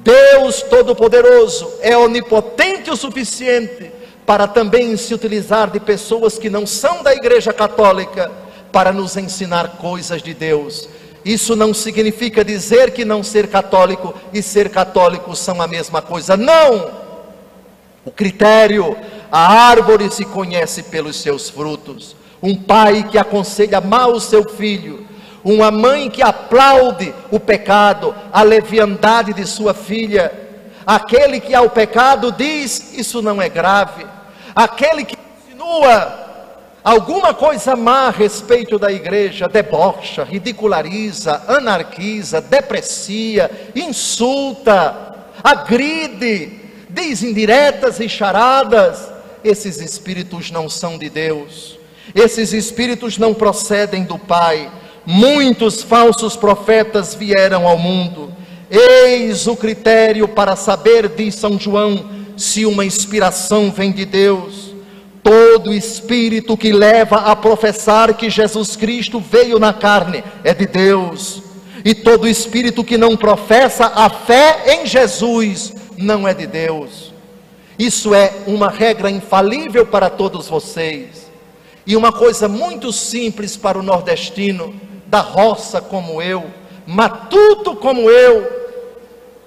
Deus 0.00 0.62
Todo-Poderoso 0.62 1.68
é 1.80 1.98
onipotente 1.98 2.88
o 2.88 2.94
suficiente 2.96 3.90
para 4.24 4.46
também 4.46 4.96
se 4.96 5.12
utilizar 5.12 5.68
de 5.68 5.80
pessoas 5.80 6.38
que 6.38 6.48
não 6.48 6.64
são 6.64 7.02
da 7.02 7.12
Igreja 7.12 7.52
Católica 7.52 8.30
para 8.70 8.92
nos 8.92 9.16
ensinar 9.16 9.70
coisas 9.78 10.22
de 10.22 10.32
Deus. 10.34 10.88
Isso 11.24 11.56
não 11.56 11.74
significa 11.74 12.44
dizer 12.44 12.92
que 12.92 13.04
não 13.04 13.24
ser 13.24 13.48
católico 13.48 14.14
e 14.32 14.40
ser 14.40 14.70
católico 14.70 15.34
são 15.34 15.60
a 15.60 15.66
mesma 15.66 16.00
coisa. 16.00 16.36
Não! 16.36 16.92
O 18.04 18.12
critério, 18.12 18.96
a 19.32 19.52
árvore 19.68 20.12
se 20.12 20.24
conhece 20.24 20.84
pelos 20.84 21.16
seus 21.16 21.50
frutos. 21.50 22.14
Um 22.40 22.54
pai 22.54 23.08
que 23.10 23.18
aconselha 23.18 23.80
mal 23.80 24.12
o 24.12 24.20
seu 24.20 24.48
filho, 24.48 25.09
uma 25.44 25.70
mãe 25.70 26.10
que 26.10 26.22
aplaude 26.22 27.14
o 27.30 27.40
pecado, 27.40 28.14
a 28.32 28.42
leviandade 28.42 29.32
de 29.32 29.46
sua 29.46 29.74
filha, 29.74 30.32
aquele 30.86 31.40
que 31.40 31.54
ao 31.54 31.70
pecado 31.70 32.32
diz: 32.32 32.94
Isso 32.94 33.22
não 33.22 33.40
é 33.40 33.48
grave, 33.48 34.06
aquele 34.54 35.04
que 35.04 35.16
insinua 35.46 36.20
alguma 36.82 37.34
coisa 37.34 37.76
má 37.76 38.08
a 38.08 38.10
respeito 38.10 38.78
da 38.78 38.90
igreja, 38.90 39.48
debocha, 39.48 40.24
ridiculariza, 40.24 41.42
anarquiza, 41.46 42.40
deprecia, 42.40 43.50
insulta, 43.74 45.16
agride, 45.42 46.60
diz 46.88 47.22
indiretas 47.22 48.00
e 48.00 48.08
charadas, 48.08 49.10
esses 49.44 49.78
espíritos 49.80 50.50
não 50.50 50.68
são 50.68 50.98
de 50.98 51.08
Deus, 51.08 51.78
esses 52.14 52.52
espíritos 52.52 53.18
não 53.18 53.32
procedem 53.32 54.04
do 54.04 54.18
Pai. 54.18 54.70
Muitos 55.06 55.82
falsos 55.82 56.36
profetas 56.36 57.14
vieram 57.14 57.66
ao 57.66 57.78
mundo. 57.78 58.32
Eis 58.70 59.46
o 59.46 59.56
critério 59.56 60.28
para 60.28 60.54
saber, 60.54 61.08
diz 61.08 61.34
São 61.34 61.58
João, 61.58 62.04
se 62.36 62.64
uma 62.64 62.84
inspiração 62.84 63.70
vem 63.70 63.92
de 63.92 64.04
Deus. 64.04 64.74
Todo 65.22 65.74
espírito 65.74 66.56
que 66.56 66.72
leva 66.72 67.16
a 67.16 67.36
professar 67.36 68.14
que 68.14 68.30
Jesus 68.30 68.76
Cristo 68.76 69.20
veio 69.20 69.58
na 69.58 69.72
carne 69.72 70.24
é 70.44 70.54
de 70.54 70.66
Deus. 70.66 71.42
E 71.84 71.94
todo 71.94 72.28
espírito 72.28 72.84
que 72.84 72.98
não 72.98 73.16
professa 73.16 73.86
a 73.86 74.08
fé 74.08 74.80
em 74.80 74.86
Jesus 74.86 75.74
não 75.96 76.26
é 76.26 76.34
de 76.34 76.46
Deus. 76.46 77.12
Isso 77.78 78.14
é 78.14 78.32
uma 78.46 78.68
regra 78.68 79.10
infalível 79.10 79.86
para 79.86 80.10
todos 80.10 80.48
vocês. 80.48 81.30
E 81.86 81.96
uma 81.96 82.12
coisa 82.12 82.46
muito 82.46 82.92
simples 82.92 83.56
para 83.56 83.78
o 83.78 83.82
nordestino, 83.82 84.74
da 85.10 85.20
roça 85.20 85.80
como 85.80 86.22
eu, 86.22 86.46
matuto 86.86 87.74
como 87.74 88.08
eu, 88.08 88.60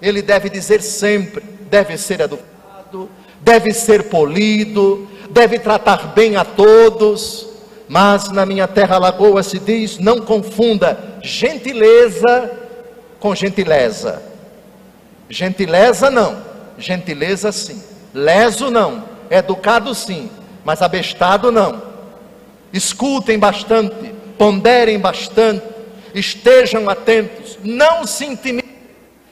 ele 0.02 0.22
deve 0.22 0.50
dizer 0.50 0.82
sempre: 0.82 1.42
deve 1.72 1.98
ser 1.98 2.20
educado, 2.20 3.10
deve 3.40 3.74
ser 3.74 4.04
polido, 4.04 5.08
deve 5.30 5.58
tratar 5.58 6.08
bem 6.14 6.36
a 6.36 6.44
todos. 6.44 7.48
Mas 7.88 8.30
na 8.30 8.46
minha 8.46 8.68
terra 8.68 8.98
Lagoa 8.98 9.42
se 9.42 9.60
diz: 9.60 9.98
não 9.98 10.20
confunda 10.20 11.18
gentileza 11.22 12.52
com 13.20 13.34
gentileza. 13.34 14.22
Gentileza 15.30 16.12
não, 16.12 16.38
gentileza 16.78 17.52
sim. 17.52 17.82
Leso 18.14 18.70
não, 18.70 19.06
educado 19.30 19.96
sim, 19.96 20.30
mas 20.66 20.82
abestado 20.82 21.52
não. 21.52 21.82
Escutem 22.72 23.40
bastante, 23.40 24.14
ponderem 24.44 25.00
bastante, 25.00 25.64
estejam 26.14 26.90
atentos, 26.90 27.58
não 27.64 28.06
se 28.06 28.26
intimidem. 28.26 28.74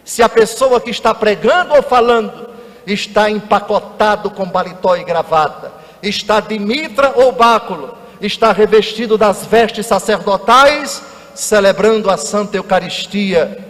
Se 0.06 0.24
a 0.24 0.30
pessoa 0.30 0.80
que 0.80 0.89
está 0.89 1.13
pregando 1.13 1.74
ou 1.76 1.84
falando 1.84 2.50
está 2.88 3.30
empacotado 3.30 4.32
com 4.32 4.45
baletó 4.45 4.95
e 4.95 5.04
gravata, 5.04 5.74
está 6.02 6.39
de 6.39 6.58
mitra 6.58 7.12
ou 7.17 7.34
báculo, 7.34 7.93
está 8.21 8.54
revestido 8.54 9.17
das 9.17 9.45
vestes 9.45 9.86
sacerdotais, 9.86 11.04
celebrando 11.36 12.10
a 12.10 12.15
Santa 12.15 12.56
Eucaristia, 12.56 13.67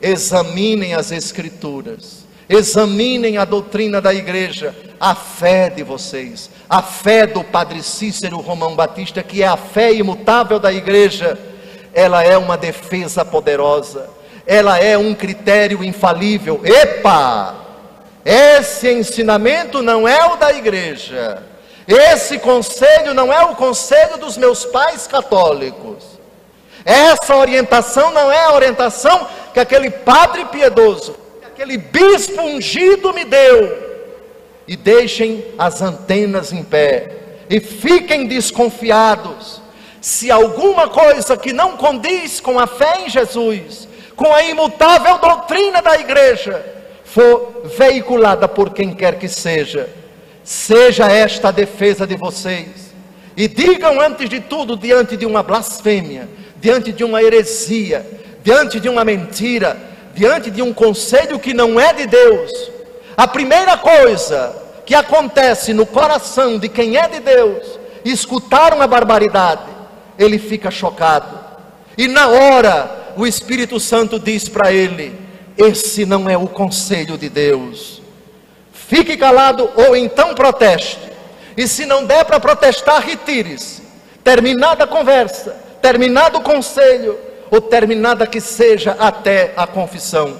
Examinem 0.00 0.94
as 0.94 1.12
Escrituras, 1.12 2.17
examinem 2.48 3.36
a 3.36 3.44
doutrina 3.44 4.00
da 4.00 4.14
igreja, 4.14 4.74
a 4.98 5.14
fé 5.14 5.68
de 5.68 5.82
vocês, 5.82 6.50
a 6.68 6.82
fé 6.82 7.26
do 7.26 7.44
Padre 7.44 7.82
Cícero 7.82 8.38
Romão 8.40 8.74
Batista, 8.74 9.22
que 9.22 9.42
é 9.42 9.46
a 9.46 9.56
fé 9.56 9.92
imutável 9.92 10.58
da 10.58 10.72
igreja, 10.72 11.38
ela 11.92 12.22
é 12.22 12.36
uma 12.38 12.56
defesa 12.56 13.24
poderosa, 13.24 14.08
ela 14.46 14.78
é 14.78 14.96
um 14.96 15.14
critério 15.14 15.84
infalível. 15.84 16.60
Epa! 16.64 17.54
Esse 18.24 18.92
ensinamento 18.92 19.82
não 19.82 20.06
é 20.06 20.26
o 20.26 20.36
da 20.36 20.52
igreja, 20.52 21.42
esse 21.86 22.38
conselho 22.38 23.14
não 23.14 23.32
é 23.32 23.42
o 23.46 23.56
conselho 23.56 24.18
dos 24.18 24.36
meus 24.36 24.64
pais 24.66 25.06
católicos. 25.06 26.18
Essa 26.84 27.36
orientação 27.36 28.12
não 28.12 28.30
é 28.30 28.44
a 28.44 28.52
orientação 28.52 29.26
que 29.52 29.60
aquele 29.60 29.90
padre 29.90 30.44
piedoso, 30.46 31.16
aquele 31.58 31.76
bispo 31.76 32.40
ungido 32.40 33.12
me 33.12 33.24
deu. 33.24 33.88
E 34.68 34.76
deixem 34.76 35.44
as 35.58 35.82
antenas 35.82 36.52
em 36.52 36.62
pé 36.62 37.10
e 37.50 37.58
fiquem 37.58 38.26
desconfiados. 38.26 39.60
Se 40.00 40.30
alguma 40.30 40.88
coisa 40.88 41.36
que 41.36 41.52
não 41.52 41.76
condiz 41.76 42.38
com 42.38 42.60
a 42.60 42.66
fé 42.66 43.00
em 43.00 43.10
Jesus, 43.10 43.88
com 44.14 44.32
a 44.32 44.44
imutável 44.44 45.18
doutrina 45.18 45.82
da 45.82 45.98
igreja, 45.98 46.64
for 47.02 47.62
veiculada 47.76 48.46
por 48.46 48.70
quem 48.70 48.92
quer 48.92 49.18
que 49.18 49.28
seja, 49.28 49.88
seja 50.44 51.10
esta 51.10 51.48
a 51.48 51.52
defesa 51.52 52.06
de 52.06 52.14
vocês. 52.14 52.94
E 53.36 53.48
digam 53.48 54.00
antes 54.00 54.28
de 54.28 54.40
tudo, 54.40 54.76
diante 54.76 55.16
de 55.16 55.24
uma 55.24 55.42
blasfêmia, 55.42 56.28
diante 56.60 56.92
de 56.92 57.02
uma 57.02 57.22
heresia, 57.22 58.06
diante 58.44 58.78
de 58.78 58.88
uma 58.88 59.04
mentira, 59.04 59.88
diante 60.18 60.50
de 60.50 60.60
um 60.60 60.74
conselho 60.74 61.38
que 61.38 61.54
não 61.54 61.78
é 61.78 61.92
de 61.92 62.04
Deus, 62.04 62.50
a 63.16 63.28
primeira 63.28 63.76
coisa 63.78 64.52
que 64.84 64.92
acontece 64.92 65.72
no 65.72 65.86
coração 65.86 66.58
de 66.58 66.68
quem 66.68 66.96
é 66.96 67.06
de 67.06 67.20
Deus, 67.20 67.78
escutar 68.04 68.74
uma 68.74 68.88
barbaridade, 68.88 69.62
ele 70.18 70.36
fica 70.36 70.72
chocado. 70.72 71.38
E 71.96 72.08
na 72.08 72.26
hora, 72.26 73.12
o 73.16 73.28
Espírito 73.28 73.78
Santo 73.78 74.18
diz 74.18 74.48
para 74.48 74.72
ele: 74.72 75.16
Esse 75.56 76.04
não 76.04 76.28
é 76.28 76.36
o 76.36 76.48
conselho 76.48 77.16
de 77.16 77.28
Deus. 77.28 78.02
Fique 78.72 79.16
calado 79.16 79.70
ou 79.76 79.94
então 79.94 80.34
proteste. 80.34 80.98
E 81.56 81.68
se 81.68 81.86
não 81.86 82.04
der 82.04 82.24
para 82.24 82.40
protestar, 82.40 83.00
retire-se. 83.06 83.82
Terminada 84.24 84.82
a 84.82 84.86
conversa, 84.86 85.56
terminado 85.80 86.38
o 86.38 86.42
conselho, 86.42 87.16
ou 87.50 87.60
terminada 87.60 88.26
que 88.26 88.40
seja 88.40 88.92
até 88.92 89.52
a 89.56 89.66
confissão. 89.66 90.36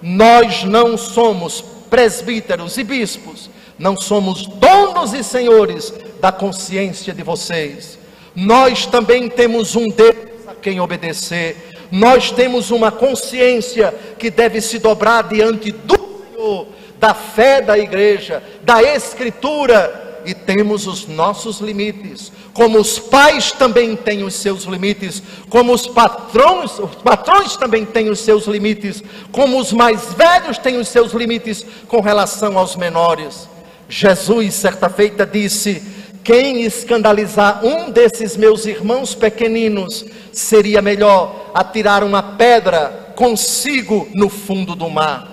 Nós 0.00 0.64
não 0.64 0.96
somos 0.96 1.64
presbíteros 1.88 2.76
e 2.78 2.84
bispos, 2.84 3.50
não 3.78 3.96
somos 3.96 4.46
donos 4.46 5.12
e 5.12 5.22
senhores 5.22 5.92
da 6.20 6.32
consciência 6.32 7.12
de 7.12 7.22
vocês. 7.22 7.98
Nós 8.34 8.86
também 8.86 9.28
temos 9.28 9.76
um 9.76 9.88
Deus 9.88 10.16
a 10.48 10.54
quem 10.54 10.80
obedecer. 10.80 11.70
nós 11.90 12.30
temos 12.30 12.70
uma 12.70 12.90
consciência 12.90 13.94
que 14.18 14.30
deve 14.30 14.62
se 14.62 14.78
dobrar 14.78 15.24
diante 15.24 15.70
do 15.70 16.24
Senhor, 16.32 16.66
da 16.98 17.12
fé 17.12 17.60
da 17.60 17.78
igreja, 17.78 18.42
da 18.62 18.82
Escritura, 18.82 20.11
e 20.24 20.34
temos 20.34 20.86
os 20.86 21.06
nossos 21.06 21.60
limites, 21.60 22.32
como 22.52 22.78
os 22.78 22.98
pais 22.98 23.52
também 23.52 23.96
têm 23.96 24.24
os 24.24 24.34
seus 24.34 24.64
limites, 24.64 25.22
como 25.48 25.72
os 25.72 25.86
patrões, 25.86 26.78
os 26.78 26.94
patrões 26.96 27.56
também 27.56 27.84
têm 27.84 28.10
os 28.10 28.20
seus 28.20 28.46
limites, 28.46 29.02
como 29.30 29.58
os 29.58 29.72
mais 29.72 30.12
velhos 30.14 30.58
têm 30.58 30.78
os 30.78 30.88
seus 30.88 31.12
limites 31.12 31.64
com 31.88 32.00
relação 32.00 32.58
aos 32.58 32.76
menores. 32.76 33.48
Jesus, 33.88 34.54
certa 34.54 34.88
feita, 34.88 35.26
disse: 35.26 35.82
Quem 36.24 36.62
escandalizar 36.62 37.64
um 37.64 37.90
desses 37.90 38.36
meus 38.36 38.64
irmãos 38.64 39.14
pequeninos, 39.14 40.04
seria 40.32 40.80
melhor 40.80 41.50
atirar 41.54 42.02
uma 42.02 42.22
pedra 42.22 43.12
consigo 43.14 44.08
no 44.14 44.28
fundo 44.28 44.74
do 44.74 44.88
mar. 44.88 45.32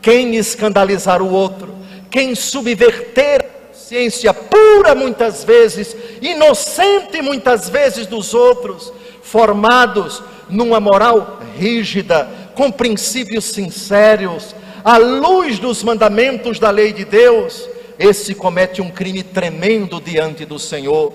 Quem 0.00 0.36
escandalizar 0.36 1.20
o 1.20 1.30
outro, 1.30 1.74
quem 2.10 2.34
subverter 2.34 3.55
consciência 3.86 4.34
pura 4.34 4.96
muitas 4.96 5.44
vezes, 5.44 5.96
inocente 6.20 7.22
muitas 7.22 7.68
vezes 7.68 8.04
dos 8.04 8.34
outros, 8.34 8.92
formados 9.22 10.20
numa 10.48 10.80
moral 10.80 11.38
rígida, 11.56 12.28
com 12.56 12.68
princípios 12.68 13.44
sinceros, 13.44 14.56
à 14.84 14.96
luz 14.96 15.60
dos 15.60 15.84
mandamentos 15.84 16.58
da 16.58 16.68
lei 16.68 16.92
de 16.92 17.04
Deus, 17.04 17.68
esse 17.96 18.34
comete 18.34 18.82
um 18.82 18.90
crime 18.90 19.22
tremendo 19.22 20.00
diante 20.00 20.44
do 20.44 20.58
Senhor. 20.58 21.12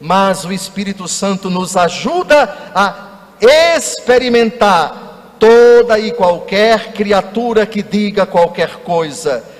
Mas 0.00 0.46
o 0.46 0.52
Espírito 0.52 1.06
Santo 1.06 1.50
nos 1.50 1.76
ajuda 1.76 2.72
a 2.74 3.34
experimentar 3.76 5.36
toda 5.38 5.98
e 5.98 6.10
qualquer 6.10 6.92
criatura 6.94 7.66
que 7.66 7.82
diga 7.82 8.24
qualquer 8.24 8.76
coisa. 8.76 9.53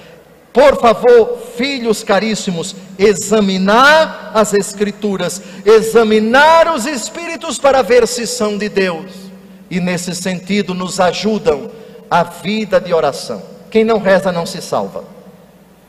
Por 0.54 0.80
favor, 0.80 1.36
filhos 1.56 2.04
caríssimos, 2.04 2.76
examinar 2.96 4.30
as 4.32 4.54
Escrituras, 4.54 5.42
examinar 5.64 6.72
os 6.72 6.86
Espíritos 6.86 7.58
para 7.58 7.82
ver 7.82 8.06
se 8.06 8.24
são 8.24 8.56
de 8.56 8.68
Deus. 8.68 9.10
E 9.68 9.80
nesse 9.80 10.14
sentido, 10.14 10.72
nos 10.72 11.00
ajudam 11.00 11.68
a 12.08 12.22
vida 12.22 12.80
de 12.80 12.94
oração. 12.94 13.42
Quem 13.68 13.82
não 13.82 13.98
reza 13.98 14.30
não 14.30 14.46
se 14.46 14.62
salva. 14.62 15.02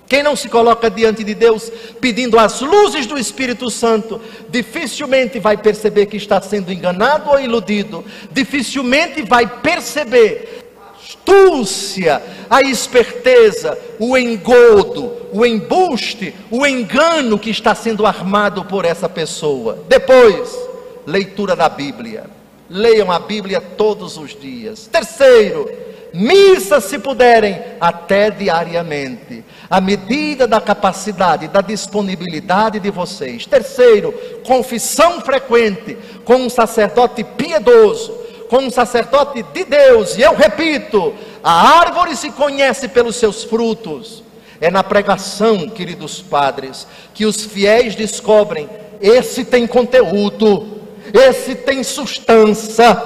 Quem 0.07 0.23
não 0.23 0.35
se 0.35 0.49
coloca 0.49 0.89
diante 0.89 1.23
de 1.23 1.35
Deus 1.35 1.71
pedindo 2.01 2.39
as 2.39 2.59
luzes 2.61 3.05
do 3.05 3.19
Espírito 3.19 3.69
Santo, 3.69 4.19
dificilmente 4.49 5.39
vai 5.39 5.57
perceber 5.57 6.07
que 6.07 6.17
está 6.17 6.41
sendo 6.41 6.73
enganado 6.73 7.29
ou 7.29 7.39
iludido, 7.39 8.03
dificilmente 8.31 9.21
vai 9.21 9.45
perceber 9.45 10.64
astúcia, 11.05 12.21
a 12.49 12.61
esperteza, 12.61 13.77
o 13.99 14.17
engodo, 14.17 15.11
o 15.31 15.45
embuste, 15.45 16.33
o 16.49 16.65
engano 16.65 17.37
que 17.37 17.51
está 17.51 17.75
sendo 17.75 18.05
armado 18.05 18.65
por 18.65 18.85
essa 18.85 19.07
pessoa. 19.07 19.77
Depois, 19.87 20.57
leitura 21.05 21.55
da 21.55 21.69
Bíblia. 21.69 22.25
Leiam 22.67 23.11
a 23.11 23.19
Bíblia 23.19 23.61
todos 23.61 24.17
os 24.17 24.35
dias. 24.35 24.87
Terceiro, 24.91 25.69
missa 26.11 26.81
se 26.81 26.97
puderem, 26.97 27.61
até 27.79 28.31
diariamente 28.31 29.43
à 29.69 29.81
medida 29.81 30.47
da 30.47 30.61
capacidade, 30.61 31.47
da 31.47 31.61
disponibilidade 31.61 32.79
de 32.79 32.89
vocês. 32.89 33.45
Terceiro, 33.45 34.13
confissão 34.45 35.21
frequente 35.21 35.97
com 36.23 36.35
um 36.35 36.49
sacerdote 36.49 37.23
piedoso, 37.23 38.24
com 38.49 38.57
um 38.57 38.69
sacerdote 38.69 39.43
de 39.53 39.63
Deus. 39.63 40.17
E 40.17 40.21
eu 40.21 40.35
repito: 40.35 41.13
a 41.43 41.79
árvore 41.79 42.15
se 42.15 42.31
conhece 42.31 42.87
pelos 42.87 43.15
seus 43.15 43.43
frutos. 43.43 44.23
É 44.61 44.71
na 44.71 44.83
pregação, 44.83 45.69
queridos 45.69 46.21
padres, 46.21 46.87
que 47.13 47.25
os 47.25 47.43
fiéis 47.43 47.95
descobrem: 47.95 48.69
esse 49.01 49.43
tem 49.43 49.67
conteúdo, 49.67 50.81
esse 51.13 51.55
tem 51.55 51.83
substância, 51.83 53.01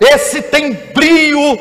esse 0.00 0.42
tem 0.42 0.72
brio, 0.72 1.58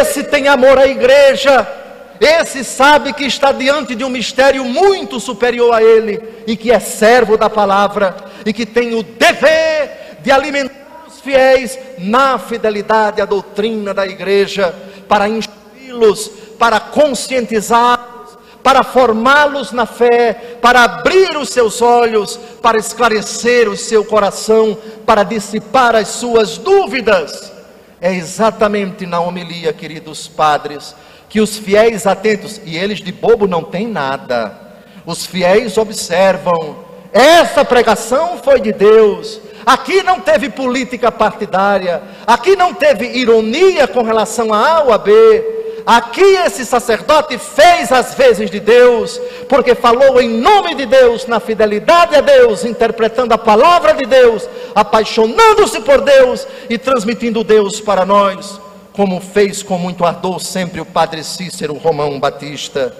esse 0.00 0.22
tem 0.22 0.48
amor 0.48 0.78
à 0.78 0.86
igreja 0.86 1.80
esse 2.24 2.62
sabe 2.62 3.12
que 3.12 3.24
está 3.24 3.50
diante 3.50 3.96
de 3.96 4.04
um 4.04 4.08
mistério 4.08 4.64
muito 4.64 5.18
superior 5.18 5.74
a 5.74 5.82
ele 5.82 6.22
e 6.46 6.56
que 6.56 6.70
é 6.70 6.78
servo 6.78 7.36
da 7.36 7.50
palavra 7.50 8.14
e 8.46 8.52
que 8.52 8.64
tem 8.64 8.94
o 8.94 9.02
dever 9.02 10.18
de 10.22 10.30
alimentar 10.30 10.81
fiéis 11.22 11.78
na 11.98 12.38
fidelidade 12.38 13.20
à 13.20 13.24
doutrina 13.24 13.94
da 13.94 14.06
igreja, 14.06 14.74
para 15.08 15.28
instruí-los, 15.28 16.28
para 16.58 16.80
conscientizá-los, 16.80 18.38
para 18.62 18.82
formá-los 18.82 19.72
na 19.72 19.86
fé, 19.86 20.58
para 20.60 20.84
abrir 20.84 21.36
os 21.36 21.48
seus 21.50 21.82
olhos, 21.82 22.38
para 22.60 22.78
esclarecer 22.78 23.68
o 23.68 23.76
seu 23.76 24.04
coração, 24.04 24.76
para 25.04 25.22
dissipar 25.22 25.96
as 25.96 26.08
suas 26.08 26.58
dúvidas. 26.58 27.52
É 28.00 28.12
exatamente 28.12 29.06
na 29.06 29.20
homilia, 29.20 29.72
queridos 29.72 30.28
padres, 30.28 30.94
que 31.28 31.40
os 31.40 31.56
fiéis 31.56 32.06
atentos, 32.06 32.60
e 32.64 32.76
eles 32.76 32.98
de 32.98 33.12
bobo 33.12 33.46
não 33.46 33.62
têm 33.62 33.86
nada, 33.86 34.58
os 35.06 35.24
fiéis 35.26 35.76
observam, 35.78 36.76
essa 37.12 37.64
pregação 37.64 38.38
foi 38.42 38.60
de 38.60 38.72
Deus, 38.72 39.40
aqui 39.64 40.02
não 40.02 40.20
teve 40.20 40.50
política 40.50 41.10
partidária, 41.10 42.02
aqui 42.26 42.56
não 42.56 42.74
teve 42.74 43.06
ironia 43.06 43.86
com 43.86 44.02
relação 44.02 44.52
a 44.52 44.76
A 44.76 44.82
ou 44.84 44.92
a 44.92 44.98
B, 44.98 45.82
aqui 45.86 46.36
esse 46.44 46.64
sacerdote 46.64 47.38
fez 47.38 47.90
as 47.90 48.14
vezes 48.14 48.50
de 48.50 48.60
Deus, 48.60 49.20
porque 49.48 49.74
falou 49.74 50.20
em 50.20 50.28
nome 50.28 50.74
de 50.74 50.86
Deus, 50.86 51.26
na 51.26 51.40
fidelidade 51.40 52.14
a 52.14 52.20
Deus, 52.20 52.64
interpretando 52.64 53.32
a 53.32 53.38
palavra 53.38 53.94
de 53.94 54.06
Deus, 54.06 54.48
apaixonando-se 54.74 55.80
por 55.80 56.00
Deus 56.00 56.46
e 56.68 56.78
transmitindo 56.78 57.44
Deus 57.44 57.80
para 57.80 58.04
nós 58.04 58.60
como 58.92 59.20
fez 59.20 59.62
com 59.62 59.78
muito 59.78 60.04
ardor 60.04 60.38
sempre 60.40 60.80
o 60.80 60.84
padre 60.84 61.24
Cícero 61.24 61.74
Romão 61.74 62.20
Batista. 62.20 62.94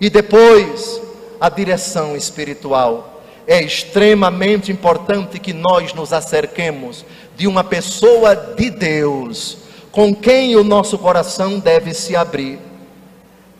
E 0.00 0.08
depois, 0.08 1.00
a 1.40 1.48
direção 1.48 2.16
espiritual. 2.16 3.11
É 3.46 3.62
extremamente 3.62 4.70
importante 4.70 5.38
que 5.38 5.52
nós 5.52 5.92
nos 5.94 6.12
acerquemos 6.12 7.04
de 7.36 7.46
uma 7.46 7.64
pessoa 7.64 8.34
de 8.34 8.70
Deus, 8.70 9.58
com 9.90 10.14
quem 10.14 10.56
o 10.56 10.64
nosso 10.64 10.96
coração 10.98 11.58
deve 11.58 11.92
se 11.92 12.14
abrir. 12.14 12.58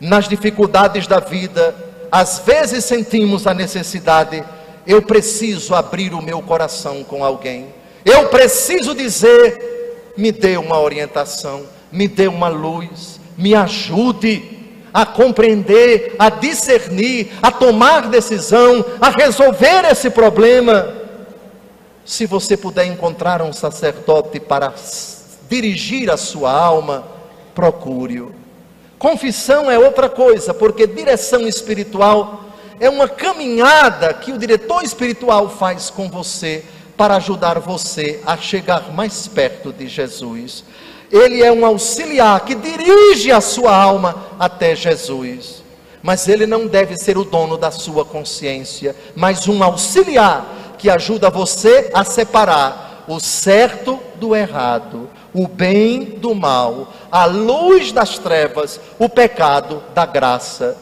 Nas 0.01 0.29
dificuldades 0.29 1.07
da 1.07 1.21
vida, 1.21 1.75
às 2.11 2.40
vezes 2.40 2.85
sentimos 2.85 3.47
a 3.47 3.55
necessidade, 3.55 4.42
eu 4.87 5.03
preciso 5.03 5.75
abrir 5.75 6.12
o 6.14 6.23
meu 6.23 6.42
coração 6.42 7.03
com 7.05 7.25
alguém. 7.25 7.66
Eu 8.05 8.29
preciso 8.29 8.95
dizer 8.95 9.73
me 10.16 10.31
dê 10.31 10.57
uma 10.57 10.81
orientação, 10.81 11.62
me 11.90 12.07
dê 12.07 12.29
uma 12.29 12.49
luz, 12.49 13.21
me 13.37 13.55
ajude 13.55 14.52
a 14.93 15.07
compreender, 15.07 16.15
a 16.19 16.29
discernir, 16.29 17.33
a 17.43 17.51
tomar 17.51 18.09
decisão, 18.09 18.85
a 19.01 19.11
resolver 19.11 19.85
esse 19.91 20.11
problema. 20.11 20.95
Se 22.05 22.27
você 22.27 22.57
puder 22.57 22.87
encontrar 22.87 23.41
um 23.43 23.53
sacerdote 23.53 24.41
para 24.41 24.73
dirigir 25.49 26.11
a 26.11 26.17
sua 26.17 26.53
alma, 26.53 27.05
procure-o. 27.55 28.35
Confissão 28.99 29.71
é 29.71 29.79
outra 29.79 30.09
coisa, 30.09 30.55
porque 30.55 30.87
direção 30.87 31.47
espiritual 31.47 32.45
é 32.79 32.89
uma 32.89 33.09
caminhada 33.09 34.13
que 34.13 34.33
o 34.33 34.39
diretor 34.39 34.83
espiritual 34.83 35.49
faz 35.49 35.91
com 35.91 36.09
você 36.09 36.65
para 36.97 37.17
ajudar 37.17 37.59
você 37.59 38.21
a 38.25 38.37
chegar 38.37 38.93
mais 38.93 39.27
perto 39.27 39.73
de 39.73 39.89
Jesus. 39.89 40.65
Ele 41.12 41.42
é 41.42 41.53
um 41.53 41.66
auxiliar 41.66 42.40
que 42.40 42.55
dirige 42.55 43.31
a 43.31 43.42
sua 43.42 43.77
alma 43.77 44.16
até 44.38 44.75
Jesus. 44.75 45.62
Mas 46.03 46.27
ele 46.27 46.46
não 46.46 46.66
deve 46.66 46.96
ser 46.96 47.18
o 47.18 47.25
dono 47.25 47.59
da 47.59 47.70
sua 47.70 48.03
consciência, 48.03 48.96
mas 49.14 49.46
um 49.46 49.62
auxiliar 49.62 50.75
que 50.79 50.88
ajuda 50.88 51.29
você 51.29 51.90
a 51.92 52.03
separar 52.03 53.05
o 53.07 53.20
certo 53.20 54.01
do 54.16 54.35
errado, 54.35 55.09
o 55.35 55.46
bem 55.46 56.03
do 56.03 56.35
mal, 56.35 56.92
a 57.11 57.27
luz 57.27 57.92
das 57.92 58.18
trevas, 58.18 58.81
o 58.98 59.09
pecado 59.09 59.83
da 59.94 60.07
graça. 60.07 60.77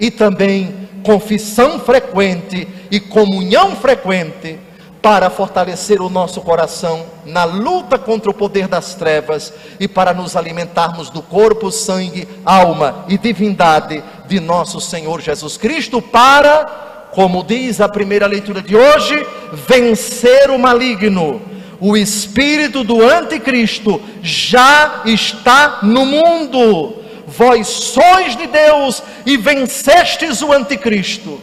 E 0.00 0.10
também 0.10 0.88
confissão 1.04 1.78
frequente 1.78 2.68
e 2.90 2.98
comunhão 2.98 3.76
frequente 3.76 4.58
para 5.06 5.30
fortalecer 5.30 6.02
o 6.02 6.10
nosso 6.10 6.40
coração 6.40 7.06
na 7.24 7.44
luta 7.44 7.96
contra 7.96 8.28
o 8.28 8.34
poder 8.34 8.66
das 8.66 8.96
trevas 8.96 9.52
e 9.78 9.86
para 9.86 10.12
nos 10.12 10.34
alimentarmos 10.34 11.10
do 11.10 11.22
corpo, 11.22 11.70
sangue, 11.70 12.26
alma 12.44 13.04
e 13.06 13.16
divindade 13.16 14.02
de 14.26 14.40
nosso 14.40 14.80
Senhor 14.80 15.20
Jesus 15.20 15.56
Cristo, 15.56 16.02
para, 16.02 17.08
como 17.12 17.44
diz 17.44 17.80
a 17.80 17.88
primeira 17.88 18.26
leitura 18.26 18.60
de 18.60 18.74
hoje, 18.74 19.24
vencer 19.52 20.50
o 20.50 20.58
maligno. 20.58 21.40
o 21.78 21.96
espírito 21.96 22.82
do 22.82 23.00
anticristo 23.00 24.02
já 24.22 25.02
está 25.04 25.78
no 25.84 26.04
mundo. 26.04 26.96
Vós 27.28 27.68
sois 27.68 28.34
de 28.34 28.48
Deus 28.48 29.00
e 29.24 29.36
vencestes 29.36 30.42
o 30.42 30.52
anticristo. 30.52 31.38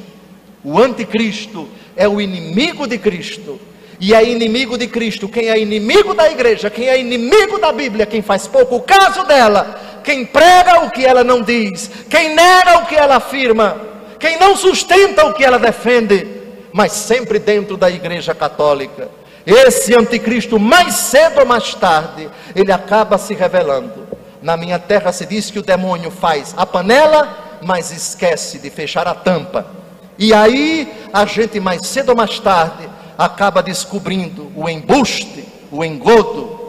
O 0.62 0.78
anticristo 0.78 1.70
é 1.96 2.08
o 2.08 2.20
inimigo 2.20 2.88
de 2.88 2.98
Cristo. 2.98 3.60
E 4.00 4.14
é 4.14 4.24
inimigo 4.24 4.78
de 4.78 4.88
Cristo. 4.88 5.30
Quem 5.30 5.50
é 5.50 5.60
inimigo 5.60 6.14
da 6.14 6.30
igreja, 6.30 6.70
quem 6.70 6.90
é 6.90 7.00
inimigo 7.00 7.60
da 7.60 7.72
Bíblia, 7.72 8.06
quem 8.06 8.22
faz 8.22 8.48
pouco 8.48 8.82
caso 8.82 9.24
dela, 9.24 10.02
quem 10.04 10.26
prega 10.26 10.82
o 10.82 10.92
que 10.92 11.06
ela 11.06 11.24
não 11.24 11.42
diz, 11.42 11.90
quem 12.10 12.36
nega 12.36 12.80
o 12.80 12.86
que 12.86 12.96
ela 12.96 13.16
afirma, 13.16 13.78
quem 14.20 14.38
não 14.38 14.56
sustenta 14.56 15.26
o 15.26 15.34
que 15.34 15.44
ela 15.44 15.58
defende, 15.58 16.28
mas 16.72 16.92
sempre 16.92 17.40
dentro 17.40 17.78
da 17.78 17.90
igreja 17.90 18.34
católica. 18.34 19.10
Esse 19.46 19.96
anticristo, 19.96 20.60
mais 20.60 20.96
cedo 20.96 21.42
ou 21.42 21.46
mais 21.46 21.74
tarde, 21.76 22.30
ele 22.56 22.72
acaba 22.72 23.18
se 23.18 23.34
revelando. 23.34 24.08
Na 24.42 24.58
minha 24.58 24.80
terra 24.80 25.12
se 25.12 25.26
diz 25.26 25.50
que 25.52 25.60
o 25.60 25.64
demônio 25.64 26.12
faz 26.12 26.54
a 26.58 26.66
panela, 26.66 27.60
mas 27.62 27.92
esquece 27.92 28.60
de 28.60 28.70
fechar 28.70 29.08
a 29.08 29.14
tampa. 29.14 29.83
E 30.18 30.34
aí 30.34 30.92
a 31.12 31.26
gente 31.26 31.60
mais 31.60 31.88
cedo 31.88 32.10
ou 32.10 32.16
mais 32.16 32.40
tarde 32.40 32.90
acaba 33.18 33.62
descobrindo 33.64 34.52
o 34.56 34.70
embuste, 34.70 35.46
o 35.72 35.84
engodo, 35.84 36.60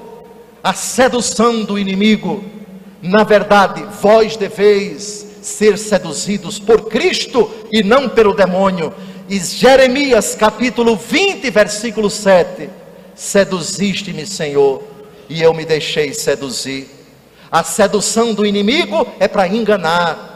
a 0.62 0.72
sedução 0.72 1.62
do 1.62 1.78
inimigo. 1.78 2.44
Na 3.02 3.22
verdade, 3.22 3.84
vós 4.00 4.36
deveis 4.36 5.26
ser 5.42 5.76
seduzidos 5.76 6.58
por 6.58 6.88
Cristo 6.88 7.50
e 7.70 7.82
não 7.82 8.08
pelo 8.08 8.34
demônio. 8.34 8.92
E 9.28 9.38
Jeremias 9.38 10.34
capítulo 10.34 10.96
20, 10.96 11.50
versículo 11.50 12.08
7: 12.08 12.70
Seduziste-me, 13.14 14.26
Senhor, 14.26 14.82
e 15.28 15.42
eu 15.42 15.52
me 15.52 15.64
deixei 15.64 16.12
seduzir. 16.14 16.88
A 17.50 17.62
sedução 17.62 18.34
do 18.34 18.44
inimigo 18.44 19.06
é 19.20 19.28
para 19.28 19.46
enganar, 19.46 20.33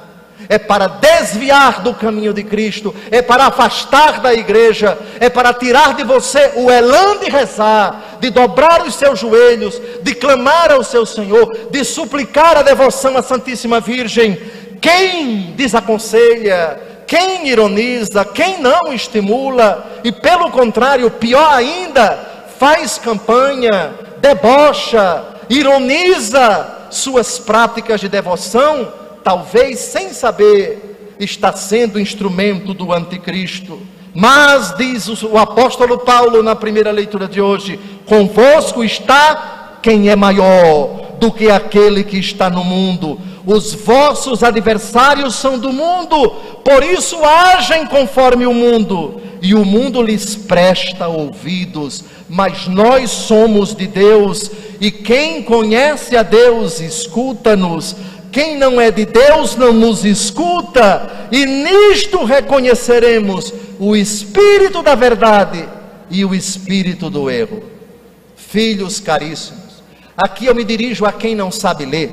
é 0.48 0.59
para 0.59 0.87
desviar 0.87 1.83
do 1.83 1.94
caminho 1.94 2.33
de 2.33 2.42
Cristo, 2.42 2.94
é 3.11 3.22
para 3.22 3.46
afastar 3.46 4.20
da 4.20 4.33
igreja, 4.33 4.98
é 5.20 5.29
para 5.29 5.53
tirar 5.53 5.94
de 5.94 6.05
você 6.05 6.53
o 6.57 6.70
elan 6.70 7.18
de 7.18 7.31
rezar, 7.31 8.18
de 8.20 8.31
dobrar 8.31 8.87
os 8.87 8.94
seus 8.94 9.18
joelhos, 9.18 9.81
de 10.03 10.14
clamar 10.14 10.72
ao 10.72 10.85
seu 10.85 11.05
Senhor, 11.05 11.68
de 11.70 11.85
suplicar 11.85 12.57
a 12.57 12.62
devoção 12.62 13.16
à 13.16 13.22
Santíssima 13.22 13.81
Virgem. 13.81 14.38
Quem 14.81 15.53
desaconselha, 15.57 16.81
quem 17.07 17.48
ironiza, 17.48 18.24
quem 18.24 18.61
não 18.61 18.92
estimula, 18.92 20.01
e 20.05 20.12
pelo 20.12 20.51
contrário, 20.51 21.11
pior 21.11 21.53
ainda, 21.53 22.18
faz 22.59 22.98
campanha, 22.98 23.92
debocha, 24.18 25.24
ironiza 25.48 26.77
suas 26.90 27.38
práticas 27.38 28.01
de 28.01 28.09
devoção, 28.09 28.92
talvez 29.23 29.79
sem 29.79 30.13
saber, 30.13 31.17
está 31.19 31.53
sendo 31.53 32.01
instrumento 32.01 32.73
do 32.73 32.93
anticristo. 32.93 33.81
Mas, 34.15 34.75
diz 34.77 35.09
o 35.23 35.37
apóstolo 35.39 35.99
Paulo 35.99 36.43
na 36.43 36.57
primeira 36.57 36.91
leitura 36.91 37.29
de 37.29 37.41
hoje: 37.41 37.79
convosco 38.07 38.83
está 38.83 39.79
quem 39.83 40.09
é 40.09 40.17
maior 40.17 41.09
do 41.19 41.31
que 41.31 41.51
aquele 41.51 42.05
que 42.05 42.19
está 42.19 42.49
no 42.49 42.65
mundo. 42.65 43.19
Os 43.47 43.73
vossos 43.73 44.43
adversários 44.43 45.35
são 45.35 45.59
do 45.59 45.73
mundo, 45.73 46.31
por 46.65 46.83
isso 46.83 47.17
agem 47.25 47.87
conforme 47.87 48.47
o 48.47 48.53
mundo, 48.53 49.23
e 49.41 49.55
o 49.55 49.65
mundo 49.65 50.03
lhes 50.03 50.37
presta 50.37 51.09
ouvidos. 51.09 52.05
Mas 52.29 52.69
nós 52.69 53.11
somos 53.11 53.75
de 53.75 53.87
Deus, 53.87 54.51
e 54.81 54.91
quem 54.91 55.43
conhece 55.43 56.17
a 56.17 56.23
Deus, 56.23 56.81
escuta-nos. 56.81 57.97
Quem 58.31 58.57
não 58.57 58.81
é 58.81 58.91
de 58.91 59.05
Deus 59.07 59.57
não 59.57 59.73
nos 59.73 60.05
escuta, 60.05 61.29
e 61.33 61.47
nisto 61.47 62.25
reconheceremos 62.25 63.53
o 63.79 63.97
espírito 63.97 64.83
da 64.83 64.95
verdade 64.95 65.67
e 66.11 66.25
o 66.25 66.35
espírito 66.35 67.09
do 67.09 67.31
erro. 67.31 67.62
Filhos 68.37 69.01
caríssimos, 69.01 69.83
aqui 70.17 70.47
eu 70.47 70.55
me 70.55 70.64
dirijo 70.64 71.05
a 71.05 71.12
quem 71.12 71.35
não 71.35 71.51
sabe 71.51 71.85
ler. 71.85 72.12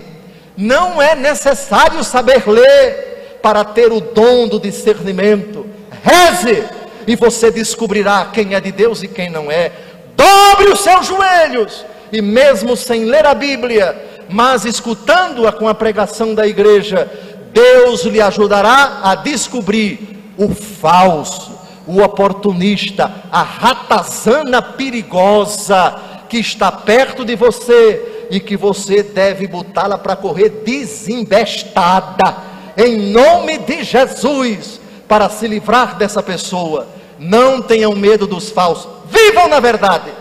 Não 0.58 1.01
é 1.01 1.15
necessário 1.15 2.04
saber 2.04 2.47
ler 2.47 3.39
para 3.41 3.63
ter 3.63 3.91
o 3.91 3.99
dom 3.99 4.47
do 4.47 4.60
discernimento. 4.60 5.65
Reze 6.01 6.63
e 7.08 7.15
você 7.15 7.51
descobrirá 7.51 8.30
quem 8.34 8.54
é 8.54 8.60
de 8.60 8.71
Deus 8.71 9.04
e 9.04 9.08
quem 9.08 9.30
não 9.30 9.51
é. 9.51 9.71
Dobre 10.15 10.71
os 10.71 10.80
seus 10.80 11.08
joelhos 11.08 11.86
e 12.12 12.21
mesmo 12.21 12.75
sem 12.75 13.06
ler 13.06 13.25
a 13.25 13.34
Bíblia, 13.34 13.95
mas 14.29 14.65
escutando-a 14.65 15.51
com 15.51 15.67
a 15.67 15.73
pregação 15.73 16.33
da 16.33 16.47
igreja, 16.47 17.09
Deus 17.53 18.03
lhe 18.03 18.21
ajudará 18.21 18.99
a 19.03 19.15
descobrir 19.15 20.33
o 20.38 20.53
falso, 20.53 21.51
o 21.88 22.01
oportunista, 22.01 23.11
a 23.31 23.41
ratazana 23.43 24.61
perigosa 24.61 25.95
que 26.27 26.38
está 26.38 26.71
perto 26.71 27.23
de 27.23 27.35
você 27.35 28.27
e 28.29 28.39
que 28.39 28.57
você 28.57 29.03
deve 29.03 29.47
botá-la 29.47 29.97
para 29.97 30.15
correr 30.15 30.49
desembestada, 30.65 32.35
em 32.75 33.11
nome 33.11 33.59
de 33.59 33.83
Jesus, 33.83 34.81
para 35.07 35.29
se 35.29 35.47
livrar 35.47 35.95
dessa 35.95 36.21
pessoa. 36.21 36.88
Não 37.17 37.61
tenham 37.61 37.95
medo 37.95 38.27
dos 38.27 38.49
falsos, 38.49 38.89
vivam 39.09 39.47
na 39.47 39.59
verdade, 39.59 40.11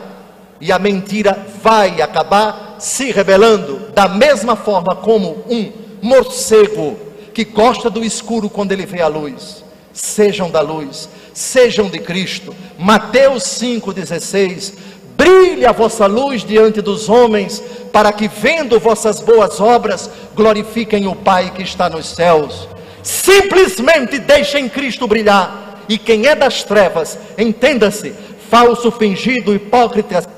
e 0.64 0.72
a 0.72 0.78
mentira 0.78 1.46
vai 1.62 2.00
acabar 2.00 2.76
se 2.78 3.12
rebelando, 3.12 3.90
da 3.92 4.08
mesma 4.08 4.56
forma 4.56 4.96
como 4.96 5.44
um 5.46 5.70
morcego 6.00 6.96
que 7.34 7.44
gosta 7.44 7.90
do 7.90 8.02
escuro 8.02 8.48
quando 8.48 8.72
ele 8.72 8.86
vê 8.86 9.02
a 9.02 9.06
luz. 9.06 9.62
Sejam 9.92 10.50
da 10.50 10.62
luz, 10.62 11.06
sejam 11.34 11.90
de 11.90 11.98
Cristo. 11.98 12.56
Mateus 12.78 13.42
5,16: 13.42 14.72
Brilhe 15.18 15.66
a 15.66 15.72
vossa 15.72 16.06
luz 16.06 16.42
diante 16.42 16.80
dos 16.80 17.10
homens, 17.10 17.62
para 17.92 18.10
que, 18.10 18.26
vendo 18.26 18.80
vossas 18.80 19.20
boas 19.20 19.60
obras, 19.60 20.10
glorifiquem 20.34 21.06
o 21.06 21.14
Pai 21.14 21.52
que 21.54 21.62
está 21.62 21.90
nos 21.90 22.06
céus. 22.06 22.66
Simplesmente 23.02 24.18
deixem 24.18 24.66
Cristo 24.66 25.06
brilhar. 25.06 25.82
E 25.90 25.98
quem 25.98 26.26
é 26.26 26.34
das 26.34 26.64
trevas, 26.64 27.18
entenda-se, 27.36 28.14
falso, 28.48 28.90
fingido, 28.90 29.54
hipócrita, 29.54 30.33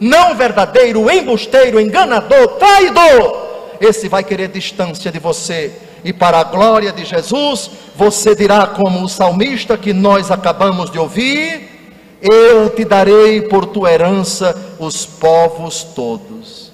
não 0.00 0.34
verdadeiro, 0.34 1.10
embusteiro, 1.10 1.80
enganador, 1.80 2.48
traidor, 2.58 3.48
esse 3.80 4.08
vai 4.08 4.24
querer 4.24 4.48
distância 4.48 5.10
de 5.10 5.18
você. 5.18 5.72
E 6.04 6.12
para 6.12 6.38
a 6.38 6.44
glória 6.44 6.92
de 6.92 7.04
Jesus, 7.04 7.70
você 7.96 8.34
dirá, 8.34 8.66
como 8.66 9.02
o 9.02 9.08
salmista 9.08 9.76
que 9.76 9.92
nós 9.92 10.30
acabamos 10.30 10.90
de 10.90 10.98
ouvir: 10.98 11.92
Eu 12.20 12.70
te 12.70 12.84
darei 12.84 13.42
por 13.42 13.66
tua 13.66 13.92
herança 13.92 14.56
os 14.78 15.04
povos 15.04 15.82
todos. 15.82 16.72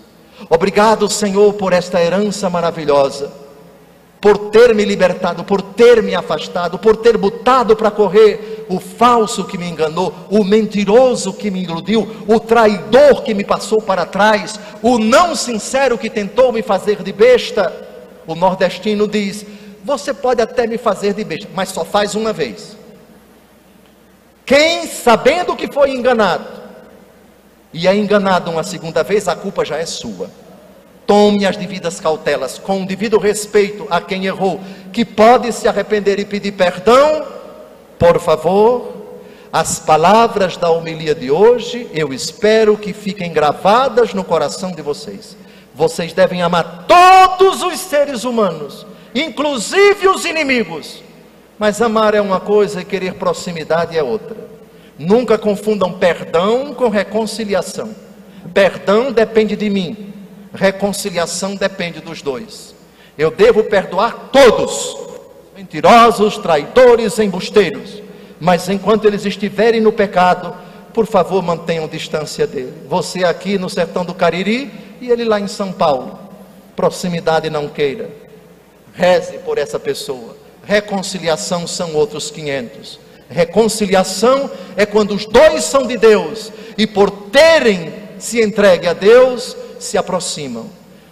Obrigado, 0.49 1.09
Senhor, 1.09 1.55
por 1.55 1.73
esta 1.73 2.03
herança 2.03 2.51
maravilhosa 2.51 3.45
por 4.25 4.39
ter 4.49 4.75
me 4.75 4.87
libertado, 4.87 5.45
por 5.45 5.61
ter 5.61 6.03
me 6.03 6.15
afastado, 6.15 6.79
por 6.79 6.97
ter 6.97 7.19
botado 7.19 7.77
para 7.77 7.91
correr 7.91 8.54
o 8.69 8.81
falso 8.81 9.45
que 9.45 9.59
me 9.59 9.69
enganou, 9.69 10.15
o 10.31 10.43
mentiroso 10.43 11.33
que 11.33 11.51
me 11.51 11.63
iludiu, 11.63 12.09
o 12.27 12.41
traidor 12.41 13.23
que 13.23 13.35
me 13.35 13.45
passou 13.45 13.81
para 13.81 14.07
trás, 14.07 14.59
o 14.83 14.99
não 14.99 15.35
sincero 15.35 15.99
que 15.99 16.11
tentou 16.11 16.53
me 16.53 16.63
fazer 16.63 17.03
de 17.03 17.13
besta. 17.13 17.73
O 18.27 18.35
nordestino 18.35 19.07
diz: 19.07 19.45
Você 19.85 20.15
pode 20.15 20.41
até 20.43 20.67
me 20.67 20.79
fazer 20.79 21.15
de 21.15 21.25
besta, 21.25 21.49
mas 21.55 21.69
só 21.69 21.85
faz 21.85 22.15
uma 22.15 22.33
vez. 22.33 22.77
Quem, 24.47 24.87
sabendo 24.87 25.57
que 25.57 25.73
foi 25.73 25.91
enganado, 25.91 26.47
e 27.73 27.89
é 27.89 27.97
enganado 27.97 28.51
uma 28.51 28.63
segunda 28.63 29.03
vez, 29.03 29.27
a 29.27 29.35
culpa 29.35 29.65
já 29.65 29.79
é 29.79 29.87
sua. 29.87 30.31
Tome 31.07 31.45
as 31.45 31.57
devidas 31.57 31.99
cautelas, 31.99 32.59
com 32.59 32.83
o 32.83 32.87
devido 32.87 33.19
respeito 33.19 33.87
a 33.91 34.01
quem 34.01 34.27
errou, 34.27 34.61
que 34.93 35.05
pode 35.05 35.53
se 35.53 35.67
arrepender 35.67 36.19
e 36.19 36.25
pedir 36.25 36.53
perdão. 36.53 37.34
Por 37.99 38.21
favor, 38.21 38.93
as 39.53 39.79
palavras 39.79 40.57
da 40.57 40.71
homilia 40.71 41.15
de 41.15 41.31
hoje, 41.31 41.89
eu 41.93 42.13
espero 42.13 42.77
que 42.77 42.93
fiquem 42.93 43.33
gravadas 43.33 44.13
no 44.13 44.25
coração 44.25 44.73
de 44.73 44.83
vocês. 44.83 45.37
Vocês 45.75 46.13
devem 46.13 46.43
amar 46.43 46.87
todos 46.89 47.63
os 47.63 47.79
seres 47.79 48.25
humanos, 48.25 48.87
inclusive 49.15 50.09
os 50.09 50.25
inimigos. 50.25 51.03
Mas 51.59 51.81
amar 51.81 52.15
é 52.15 52.21
uma 52.21 52.41
coisa 52.41 52.81
e 52.81 52.85
querer 52.85 53.15
proximidade 53.15 53.97
é 53.97 54.03
outra. 54.03 54.37
Nunca 54.99 55.39
confundam 55.39 55.93
perdão 55.93 56.75
com 56.75 56.89
reconciliação. 56.89 57.95
Perdão 58.53 59.13
depende 59.13 59.57
de 59.57 59.71
mim, 59.71 60.13
reconciliação 60.53 61.55
depende 61.55 62.01
dos 62.01 62.23
dois. 62.23 62.75
Eu 63.17 63.31
devo 63.31 63.65
perdoar 63.65 64.31
todos, 64.33 64.97
mentirosos, 65.55 66.37
traidores, 66.37 67.17
embusteiros, 67.21 68.03
mas 68.41 68.69
enquanto 68.69 69.05
eles 69.05 69.25
estiverem 69.25 69.81
no 69.81 69.93
pecado, 69.93 70.53
por 70.93 71.07
favor, 71.07 71.41
mantenham 71.43 71.87
distância 71.87 72.45
dele. 72.45 72.73
Você 72.89 73.23
aqui 73.23 73.57
no 73.57 73.71
sertão 73.71 74.05
do 74.05 74.15
Cariri 74.15 74.73
e 75.01 75.11
ele 75.11 75.25
lá 75.25 75.39
em 75.39 75.47
São 75.47 75.73
Paulo. 75.73 76.19
Proximidade 76.75 77.49
não 77.51 77.69
queira. 77.69 78.11
Reze 78.95 79.39
por 79.39 79.57
essa 79.57 79.79
pessoa. 79.79 80.37
Reconciliação 80.65 81.69
são 81.69 81.95
outros 81.95 82.33
500. 82.33 82.99
Reconciliação 83.31 84.51
é 84.77 84.85
quando 84.85 85.15
os 85.15 85.25
dois 85.25 85.63
são 85.63 85.87
de 85.87 85.97
Deus 85.97 86.53
e 86.77 86.85
por 86.85 87.11
terem 87.11 87.93
se 88.19 88.43
entregue 88.43 88.89
a 88.89 88.93
Deus, 88.93 89.57
se 89.79 89.97
aproximam. 89.97 90.67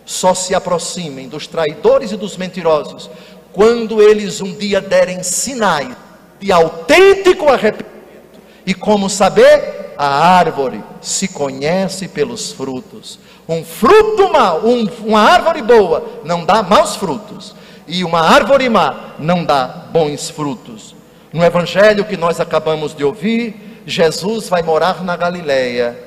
Só 0.04 0.34
se 0.34 0.52
aproximem 0.52 1.28
dos 1.28 1.46
traidores 1.46 2.10
e 2.10 2.16
dos 2.16 2.36
mentirosos 2.36 3.08
quando 3.52 4.00
eles 4.00 4.40
um 4.40 4.52
dia 4.54 4.80
derem 4.80 5.22
sinais 5.22 5.96
de 6.40 6.50
autêntico 6.50 7.48
arrependimento. 7.48 8.40
E 8.66 8.74
como 8.74 9.08
saber? 9.08 9.94
A 9.96 10.06
árvore 10.06 10.82
se 11.00 11.28
conhece 11.28 12.08
pelos 12.08 12.50
frutos. 12.50 13.18
Um 13.48 13.64
fruto 13.64 14.32
mau, 14.32 14.66
um, 14.66 14.88
uma 15.04 15.20
árvore 15.20 15.62
boa 15.62 16.20
não 16.24 16.44
dá 16.44 16.62
maus 16.62 16.96
frutos, 16.96 17.54
e 17.86 18.02
uma 18.02 18.20
árvore 18.20 18.68
má 18.68 19.14
não 19.18 19.44
dá 19.44 19.66
bons 19.66 20.30
frutos. 20.30 20.94
No 21.32 21.44
evangelho 21.44 22.04
que 22.04 22.16
nós 22.16 22.40
acabamos 22.40 22.94
de 22.94 23.04
ouvir, 23.04 23.82
Jesus 23.86 24.48
vai 24.48 24.62
morar 24.62 25.04
na 25.04 25.16
Galileia, 25.16 25.98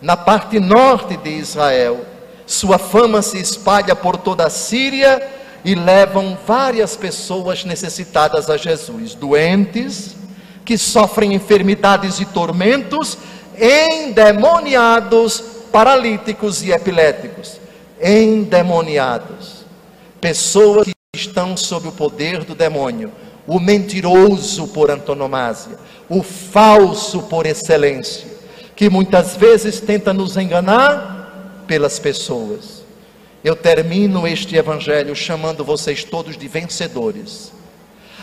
na 0.00 0.16
parte 0.16 0.58
norte 0.60 1.16
de 1.16 1.30
Israel. 1.30 2.00
Sua 2.46 2.78
fama 2.78 3.22
se 3.22 3.38
espalha 3.38 3.94
por 3.96 4.16
toda 4.16 4.46
a 4.46 4.50
Síria 4.50 5.20
e 5.64 5.74
levam 5.74 6.36
várias 6.46 6.96
pessoas 6.96 7.64
necessitadas 7.64 8.50
a 8.50 8.56
Jesus, 8.56 9.14
doentes, 9.14 10.16
que 10.64 10.76
sofrem 10.76 11.34
enfermidades 11.34 12.20
e 12.20 12.24
tormentos, 12.24 13.18
endemoniados, 13.58 15.40
paralíticos 15.70 16.62
e 16.62 16.72
epiléticos. 16.72 17.60
Endemoniados. 18.00 19.64
Pessoas 20.20 20.86
que 20.86 20.94
estão 21.14 21.56
sob 21.56 21.88
o 21.88 21.92
poder 21.92 22.44
do 22.44 22.54
demônio, 22.54 23.12
o 23.46 23.58
mentiroso 23.58 24.68
por 24.68 24.90
antonomasia, 24.90 25.76
o 26.08 26.22
falso 26.22 27.22
por 27.22 27.46
excelência, 27.46 28.26
que 28.74 28.88
muitas 28.88 29.36
vezes 29.36 29.80
tenta 29.80 30.12
nos 30.12 30.36
enganar 30.36 31.64
pelas 31.66 31.98
pessoas. 31.98 32.81
Eu 33.44 33.56
termino 33.56 34.26
este 34.26 34.56
evangelho 34.56 35.16
chamando 35.16 35.64
vocês 35.64 36.04
todos 36.04 36.36
de 36.36 36.46
vencedores. 36.46 37.52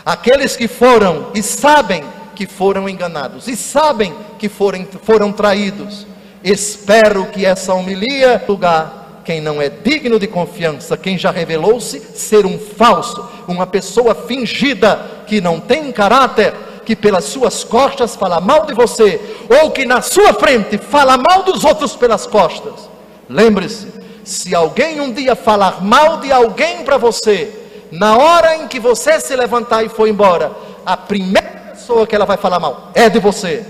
Aqueles 0.04 0.56
que 0.56 0.66
foram 0.66 1.30
e 1.34 1.42
sabem 1.42 2.02
que 2.34 2.46
foram 2.46 2.88
enganados 2.88 3.46
e 3.46 3.56
sabem 3.56 4.14
que 4.38 4.48
foram, 4.48 4.86
foram 5.02 5.32
traídos. 5.32 6.06
Espero 6.42 7.26
que 7.26 7.44
essa 7.44 7.74
homilia 7.74 8.42
lugar 8.48 9.00
quem 9.24 9.40
não 9.40 9.60
é 9.60 9.68
digno 9.68 10.18
de 10.18 10.26
confiança, 10.26 10.96
quem 10.96 11.16
já 11.16 11.30
revelou-se 11.30 12.00
ser 12.14 12.44
um 12.44 12.58
falso, 12.58 13.28
uma 13.46 13.66
pessoa 13.66 14.14
fingida 14.14 15.24
que 15.26 15.40
não 15.40 15.60
tem 15.60 15.92
caráter, 15.92 16.52
que 16.84 16.96
pelas 16.96 17.26
suas 17.26 17.62
costas 17.62 18.16
fala 18.16 18.40
mal 18.40 18.66
de 18.66 18.74
você, 18.74 19.20
ou 19.62 19.70
que 19.70 19.84
na 19.84 20.02
sua 20.02 20.32
frente 20.32 20.78
fala 20.78 21.16
mal 21.16 21.42
dos 21.42 21.64
outros 21.64 21.94
pelas 21.94 22.26
costas. 22.26 22.88
Lembre-se, 23.28 23.99
se 24.30 24.54
alguém 24.54 25.00
um 25.00 25.12
dia 25.12 25.34
falar 25.34 25.82
mal 25.82 26.18
de 26.18 26.30
alguém 26.30 26.84
para 26.84 26.96
você, 26.96 27.52
na 27.90 28.16
hora 28.16 28.54
em 28.56 28.68
que 28.68 28.78
você 28.78 29.18
se 29.18 29.34
levantar 29.34 29.82
e 29.82 29.88
for 29.88 30.06
embora, 30.06 30.52
a 30.86 30.96
primeira 30.96 31.48
pessoa 31.72 32.06
que 32.06 32.14
ela 32.14 32.24
vai 32.24 32.36
falar 32.36 32.60
mal 32.60 32.92
é 32.94 33.08
de 33.08 33.18
você. 33.18 33.66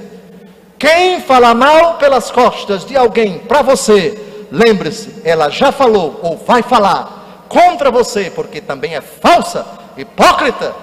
Quem 0.78 1.22
fala 1.22 1.54
mal 1.54 1.94
pelas 1.94 2.30
costas 2.30 2.84
de 2.84 2.94
alguém 2.94 3.38
para 3.38 3.62
você, 3.62 4.46
lembre-se, 4.52 5.22
ela 5.24 5.48
já 5.48 5.72
falou 5.72 6.20
ou 6.22 6.36
vai 6.36 6.62
falar 6.62 7.46
contra 7.48 7.90
você, 7.90 8.30
porque 8.30 8.60
também 8.60 8.94
é 8.94 9.00
falsa, 9.00 9.66
hipócrita 9.96 10.74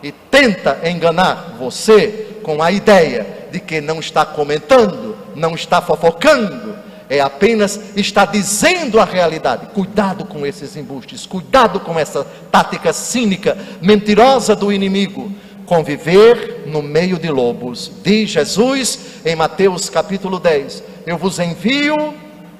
e 0.00 0.12
tenta 0.12 0.78
enganar 0.84 1.56
você 1.58 2.38
com 2.44 2.62
a 2.62 2.70
ideia 2.70 3.48
de 3.50 3.58
que 3.58 3.80
não 3.80 3.98
está 3.98 4.24
comentando, 4.24 5.16
não 5.34 5.56
está 5.56 5.82
fofocando, 5.82 6.73
é 7.08 7.20
apenas 7.20 7.80
está 7.96 8.24
dizendo 8.24 8.98
a 8.98 9.04
realidade. 9.04 9.66
Cuidado 9.74 10.24
com 10.24 10.46
esses 10.46 10.76
embustes, 10.76 11.26
cuidado 11.26 11.80
com 11.80 11.98
essa 11.98 12.24
tática 12.50 12.92
cínica, 12.92 13.56
mentirosa 13.80 14.56
do 14.56 14.72
inimigo 14.72 15.30
conviver 15.64 16.64
no 16.66 16.82
meio 16.82 17.18
de 17.18 17.30
lobos. 17.30 17.90
Diz 18.02 18.30
Jesus 18.30 18.98
em 19.24 19.34
Mateus 19.34 19.88
capítulo 19.88 20.38
10: 20.38 20.82
Eu 21.06 21.18
vos 21.18 21.38
envio 21.38 22.14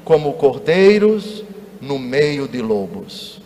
como 0.04 0.32
cordeiros 0.34 1.44
no 1.80 1.98
meio 1.98 2.48
de 2.48 2.60
lobos. 2.60 3.40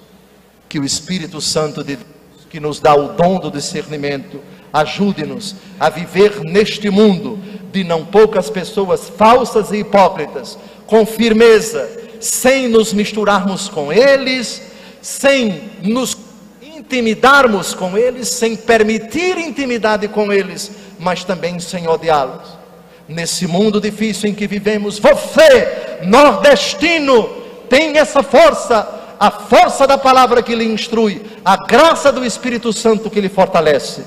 Que 0.69 0.79
o 0.79 0.85
Espírito 0.85 1.41
Santo 1.41 1.83
de 1.83 1.97
Deus, 1.97 2.09
que 2.51 2.61
nos 2.61 2.81
dá 2.81 2.95
o 2.95 3.15
dom 3.15 3.39
do 3.39 3.51
discernimento, 3.51 4.41
ajude-nos 4.73 5.57
a 5.79 5.89
viver 5.89 6.41
neste 6.41 6.91
mundo 6.91 7.39
de 7.73 7.85
não 7.85 8.05
poucas 8.05 8.51
pessoas 8.51 9.09
falsas 9.09 9.71
e 9.73 9.79
hipócritas, 9.79 10.59
com 10.89 11.05
firmeza, 11.05 11.89
sem 12.19 12.67
nos 12.67 12.93
misturarmos 12.95 13.69
com 13.69 13.93
eles, 13.93 14.63
sem 15.01 15.71
nos 15.83 16.17
intimidarmos 16.61 17.75
com 17.75 17.97
eles, 17.97 18.29
sem 18.29 18.57
permitir 18.57 19.37
intimidade 19.39 20.09
com 20.09 20.33
eles, 20.33 20.73
mas 20.99 21.23
também 21.23 21.61
sem 21.61 21.87
odiá-los. 21.87 22.59
Nesse 23.07 23.47
mundo 23.47 23.81
difícil 23.81 24.31
em 24.31 24.35
que 24.35 24.47
vivemos, 24.47 24.99
você, 24.99 25.99
nordestino, 26.05 27.29
tem 27.69 27.99
essa 27.99 28.23
força, 28.23 28.89
a 29.21 29.31
força 29.31 29.87
da 29.87 29.99
palavra 29.99 30.43
que 30.43 30.55
lhe 30.55 30.65
instrui, 30.65 31.21
a 31.45 31.57
graça 31.57 32.11
do 32.11 32.25
Espírito 32.25 32.73
Santo 32.73 33.11
que 33.11 33.21
lhe 33.21 33.29
fortalece. 33.29 34.03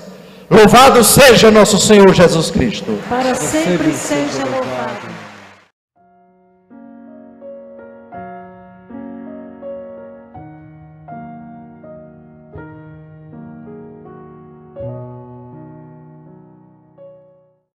Louvado 0.50 1.04
seja 1.04 1.52
nosso 1.52 1.78
Senhor 1.78 2.12
Jesus 2.14 2.50
Cristo. 2.50 3.00
Para 3.08 3.36
sempre 3.36 3.94
seja 3.94 4.44
louvado. 4.44 5.11